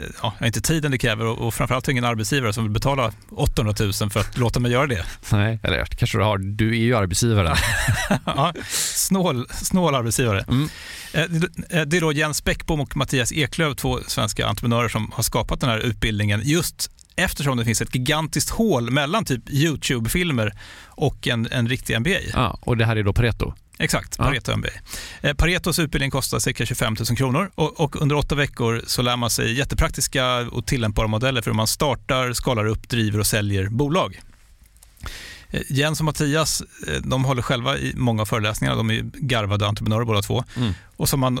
ja, 0.00 0.06
jag 0.22 0.30
har 0.40 0.46
inte 0.46 0.60
tiden 0.60 0.90
det 0.90 0.98
kräver 0.98 1.26
och, 1.26 1.46
och 1.46 1.54
framförallt 1.54 1.88
ingen 1.88 2.04
arbetsgivare 2.04 2.52
som 2.52 2.64
vill 2.64 2.72
betala 2.72 3.12
800 3.30 3.74
000 3.80 3.92
för 3.92 4.20
att 4.20 4.38
låta 4.38 4.60
mig 4.60 4.72
göra 4.72 4.86
det. 4.86 5.04
Nej, 5.32 5.58
eller 5.62 5.84
kanske 5.84 6.18
du 6.18 6.24
har. 6.24 6.38
Du 6.38 6.68
är 6.68 6.82
ju 6.82 6.96
arbetsgivare. 6.96 7.54
ja, 8.26 8.52
snål, 8.68 9.46
snål 9.50 9.94
arbetsgivare. 9.94 10.44
Mm. 10.48 10.68
Eh, 11.12 11.84
det 11.86 11.96
är 11.96 12.00
då 12.00 12.12
Jens 12.12 12.44
Bäckbom 12.44 12.80
och 12.80 12.96
Mattias 12.96 13.32
Eklöf, 13.32 13.76
två 13.76 13.98
svenska 14.06 14.46
entreprenörer 14.46 14.88
som 14.88 15.12
har 15.14 15.22
skapat 15.22 15.60
den 15.60 15.70
här 15.70 15.78
utbildningen 15.78 16.40
just 16.44 16.90
eftersom 17.16 17.56
det 17.56 17.64
finns 17.64 17.82
ett 17.82 17.94
gigantiskt 17.94 18.50
hål 18.50 18.90
mellan 18.90 19.24
typ 19.24 19.50
YouTube-filmer 19.50 20.52
och 20.86 21.28
en, 21.28 21.48
en 21.50 21.68
riktig 21.68 22.00
MBA. 22.00 22.20
Ja, 22.32 22.58
och 22.62 22.76
det 22.76 22.84
här 22.84 22.96
är 22.96 23.02
då 23.02 23.12
Pareto? 23.12 23.54
Exakt, 23.78 24.18
Pareto 24.18 24.50
ja. 24.50 24.56
MBA. 24.56 24.68
Eh, 25.20 25.34
Paretos 25.34 25.78
utbildning 25.78 26.10
kostar 26.10 26.38
cirka 26.38 26.66
25 26.66 26.96
000 27.08 27.16
kronor 27.16 27.50
och, 27.54 27.80
och, 27.80 28.02
under 28.02 28.16
åtta 28.16 28.34
veckor 28.34 28.82
så 28.86 29.02
lär 29.02 29.16
man 29.16 29.30
sig 29.30 29.58
jättepraktiska 29.58 30.36
och 30.36 30.66
tillämpbara 30.66 31.06
modeller 31.06 31.42
för 31.42 31.50
hur 31.50 31.56
man 31.56 31.66
startar, 31.66 32.32
skalar 32.32 32.66
upp, 32.66 32.88
driver 32.88 33.18
och 33.18 33.26
säljer 33.26 33.68
bolag. 33.68 34.20
Eh, 35.50 35.60
Jens 35.68 36.00
och 36.00 36.04
Mattias 36.04 36.62
eh, 36.88 36.94
de 37.04 37.24
håller 37.24 37.42
själva 37.42 37.78
i 37.78 37.92
många 37.96 38.22
av 38.22 38.26
föreläsningarna. 38.26 38.76
De 38.76 38.90
är 38.90 39.10
garvade 39.14 39.66
entreprenörer 39.66 40.04
båda 40.04 40.22
två. 40.22 40.44
Mm. 40.56 40.72
Och 40.96 41.08
har 41.08 41.18
man 41.18 41.40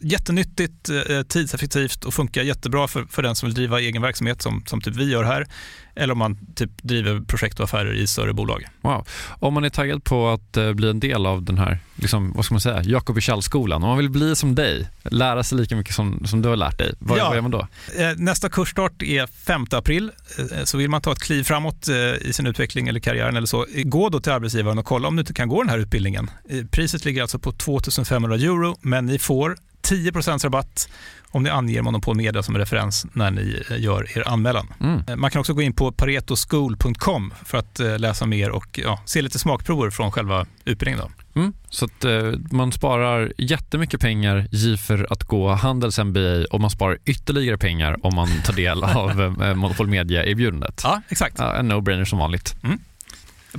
Jättenyttigt, 0.00 0.88
eh, 0.88 1.22
tidseffektivt 1.22 2.04
och 2.04 2.14
funkar 2.14 2.42
jättebra 2.42 2.88
för, 2.88 3.04
för 3.04 3.22
den 3.22 3.34
som 3.36 3.46
vill 3.48 3.54
driva 3.54 3.80
egen 3.80 4.02
verksamhet 4.02 4.42
som, 4.42 4.62
som 4.66 4.80
typ 4.80 4.96
vi 4.96 5.10
gör 5.10 5.24
här, 5.24 5.46
eller 5.94 6.12
om 6.12 6.18
man 6.18 6.38
typ 6.54 6.70
driver 6.82 7.20
projekt 7.20 7.60
och 7.60 7.64
affärer 7.64 7.92
i 7.92 8.06
större 8.06 8.32
bolag. 8.32 8.64
Wow. 8.80 9.06
Om 9.28 9.54
man 9.54 9.64
är 9.64 9.68
taggad 9.68 10.04
på 10.04 10.28
att 10.28 10.56
eh, 10.56 10.72
bli 10.72 10.90
en 10.90 11.00
del 11.00 11.26
av 11.26 11.42
den 11.42 11.58
här, 11.58 11.78
liksom, 11.94 12.32
vad 12.32 12.44
ska 12.44 12.54
man 12.54 12.60
säga, 12.60 12.82
Jakob 12.82 13.18
skolan 13.42 13.82
om 13.82 13.88
man 13.88 13.98
vill 13.98 14.10
bli 14.10 14.36
som 14.36 14.54
dig, 14.54 14.88
lära 15.02 15.42
sig 15.42 15.58
lika 15.58 15.76
mycket 15.76 15.94
som, 15.94 16.26
som 16.26 16.42
du 16.42 16.48
har 16.48 16.56
lärt 16.56 16.78
dig, 16.78 16.94
vad, 16.98 17.18
Ja. 17.18 17.24
vad 17.26 17.34
gör 17.34 17.42
man 17.42 17.50
då? 17.50 17.68
Eh, 17.98 18.12
Nästa 18.16 18.48
kursstart 18.48 19.02
är 19.02 19.26
5 19.26 19.66
april, 19.70 20.10
Eh, 20.52 20.64
så 20.64 20.78
vill 20.78 20.90
man 20.90 21.02
ta 21.02 21.12
ett 21.12 21.18
kliv 21.22 21.42
framåt 21.44 21.88
eh, 21.88 21.96
i 22.28 22.32
sin 22.32 22.46
utveckling 22.46 22.88
eller 22.88 23.00
karriären 23.00 23.36
eller 23.36 23.46
så, 23.46 23.66
eh, 23.74 23.82
gå 23.84 24.08
då 24.08 24.20
till 24.20 24.32
arbetsgivaren 24.32 24.78
och 24.78 24.84
kolla 24.84 25.08
om 25.08 25.16
du 25.16 25.20
inte 25.20 25.34
kan 25.34 25.48
gå 25.48 25.62
den 25.62 25.70
här 25.70 25.78
utbildningen. 25.78 26.30
Eh, 26.48 26.64
Priset 26.66 27.04
ligger 27.04 27.22
alltså 27.22 27.38
på 27.38 27.52
2500 27.52 28.34
euro, 28.34 28.76
men 28.80 29.06
ni 29.06 29.18
får 29.18 29.56
10% 29.90 30.44
rabatt 30.44 30.88
om 31.30 31.42
ni 31.42 31.50
anger 31.50 31.82
Monopol 31.82 32.16
Media 32.16 32.42
som 32.42 32.58
referens 32.58 33.06
när 33.12 33.30
ni 33.30 33.62
eh, 33.70 33.80
gör 33.80 34.18
er 34.18 34.28
anmälan. 34.28 34.66
Mm. 34.80 35.02
Eh, 35.08 35.16
Man 35.16 35.30
kan 35.30 35.40
också 35.40 35.54
gå 35.54 35.62
in 35.62 35.72
på 35.72 35.92
paretoschool.com 35.92 37.34
för 37.44 37.58
att 37.58 37.80
eh, 37.80 37.98
läsa 37.98 38.26
mer 38.26 38.50
och 38.50 38.80
ja, 38.82 39.02
se 39.06 39.22
lite 39.22 39.38
smakprover 39.38 39.90
från 39.90 40.12
själva 40.12 40.46
utbildningen. 40.64 41.00
Då. 41.34 41.40
Mm. 41.40 41.52
Så 41.68 41.84
att 41.84 42.04
eh, 42.04 42.32
man 42.50 42.72
sparar 42.72 43.32
jättemycket 43.38 44.00
pengar 44.00 44.76
för 44.76 45.12
att 45.12 45.24
gå 45.24 45.48
Handels 45.54 45.98
MBA 45.98 46.44
och 46.50 46.60
man 46.60 46.70
sparar 46.70 46.98
ytterligare 47.04 47.58
pengar 47.58 48.06
om 48.06 48.14
man 48.14 48.28
tar 48.44 48.52
del 48.52 48.84
av 48.84 49.20
eh, 49.42 49.54
Monopol 49.54 49.86
Media-erbjudandet. 49.86 50.80
Ja, 50.84 51.02
exakt. 51.08 51.38
Ja, 51.38 51.54
en 51.54 51.72
no-brainer 51.72 52.04
som 52.04 52.18
vanligt. 52.18 52.54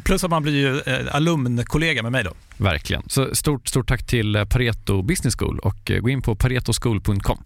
Plus 0.04 0.24
att 0.24 0.30
man 0.30 0.44
blir 0.44 0.54
ju 0.54 0.80
eh, 0.80 1.16
alumnkollega 1.16 2.04
med 2.04 2.12
mig. 2.12 2.24
då. 2.24 2.34
Verkligen. 2.58 3.04
Så 3.08 3.36
stort, 3.36 3.68
stort 3.68 3.88
tack 3.88 4.08
till 4.08 4.36
eh, 4.36 4.46
Pareto 4.46 5.02
Business 5.02 5.36
School 5.36 5.60
och 5.60 5.92
eh, 5.92 6.00
gå 6.00 6.10
in 6.10 6.22
på 6.22 6.36
paretoschool.com. 6.36 7.44